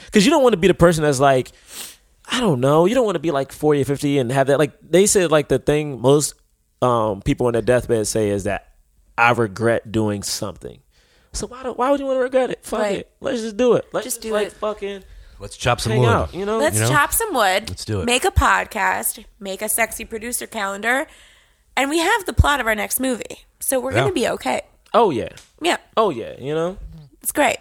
[0.06, 1.52] Because you don't want to be the person that's like,
[2.32, 2.86] I don't know.
[2.86, 4.58] You don't want to be like forty or fifty and have that.
[4.58, 6.34] Like they said, like the thing most
[6.80, 8.72] um, people on their deathbed say is that
[9.18, 10.80] I regret doing something.
[11.32, 12.64] So why do, why would you want to regret it?
[12.64, 12.98] Fuck Right.
[13.00, 13.10] it.
[13.20, 13.86] Let's just do it.
[13.92, 14.52] Let's Just just, do like it.
[14.54, 15.04] fucking
[15.38, 16.08] Let's chop some hang wood.
[16.08, 16.34] out.
[16.34, 16.58] You know.
[16.58, 16.88] Let's You know?
[16.90, 17.68] chop some wood.
[17.70, 18.04] Let's do it.
[18.06, 19.24] Make a podcast.
[19.38, 21.06] Make a sexy producer calendar,
[21.76, 23.46] and we have the plot of our next movie.
[23.60, 24.00] So we're Yeah.
[24.00, 24.62] gonna be okay.
[24.92, 25.28] oh yeah.
[25.62, 26.34] Yeah, Oh yeah.
[26.38, 26.78] You know.
[27.22, 27.58] it's great.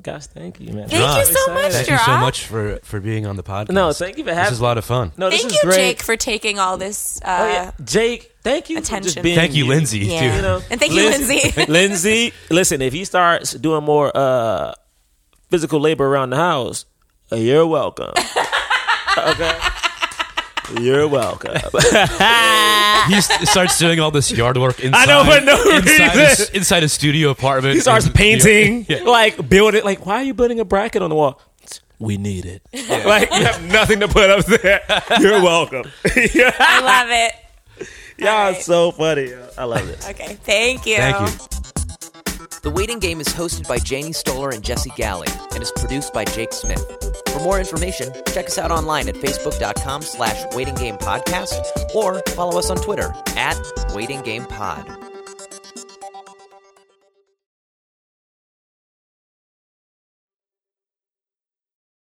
[0.00, 0.88] Guys, thank you, man.
[0.88, 1.18] Thank Jerah.
[1.18, 2.20] you so much, Thank you so Jerah.
[2.20, 3.70] much for for being on the podcast.
[3.72, 4.52] No, thank you for This having.
[4.52, 5.10] is a lot of fun.
[5.16, 5.76] No, this Thank is you, great.
[5.76, 7.20] Jake, for taking all this.
[7.24, 8.32] Uh, Oh yeah, Jake.
[8.44, 9.22] Thank you for just Attention.
[9.22, 9.34] being.
[9.36, 9.98] Thank you, Lindsay.
[10.06, 10.20] Yeah.
[10.30, 10.36] Too.
[10.36, 11.52] You know, And thank you, Lindsay.
[11.68, 14.72] Lindsay, listen, if he starts doing more uh,
[15.50, 16.84] physical labor around the house,
[17.32, 18.12] uh, you're welcome.
[19.18, 19.58] okay,
[20.80, 21.52] you're welcome.
[21.72, 25.08] he s- starts doing all this yard work inside.
[25.08, 26.56] I know, for no inside A, reason.
[26.56, 27.74] inside a studio apartment.
[27.74, 29.02] he starts in- painting, Yeah.
[29.04, 29.84] like building.
[29.84, 31.40] Like, why are you putting a bracket on the wall?
[31.98, 32.62] We need it.
[33.06, 34.80] Like, you have nothing to put up there.
[35.20, 35.84] You're welcome.
[36.34, 37.32] yeah, I love it.
[38.18, 39.32] y'all All are so funny.
[39.56, 40.06] I love it.
[40.10, 40.96] Okay, thank you.
[40.96, 41.57] Thank you.
[42.62, 46.24] The Waiting Game is hosted by Janie Stoller and Jesse Galley and is produced by
[46.24, 46.84] Jake Smith.
[47.28, 51.60] For more information, check us out online at facebook.com slash waiting game podcast
[51.94, 53.56] or follow us on Twitter at
[53.94, 55.07] waiting game pod.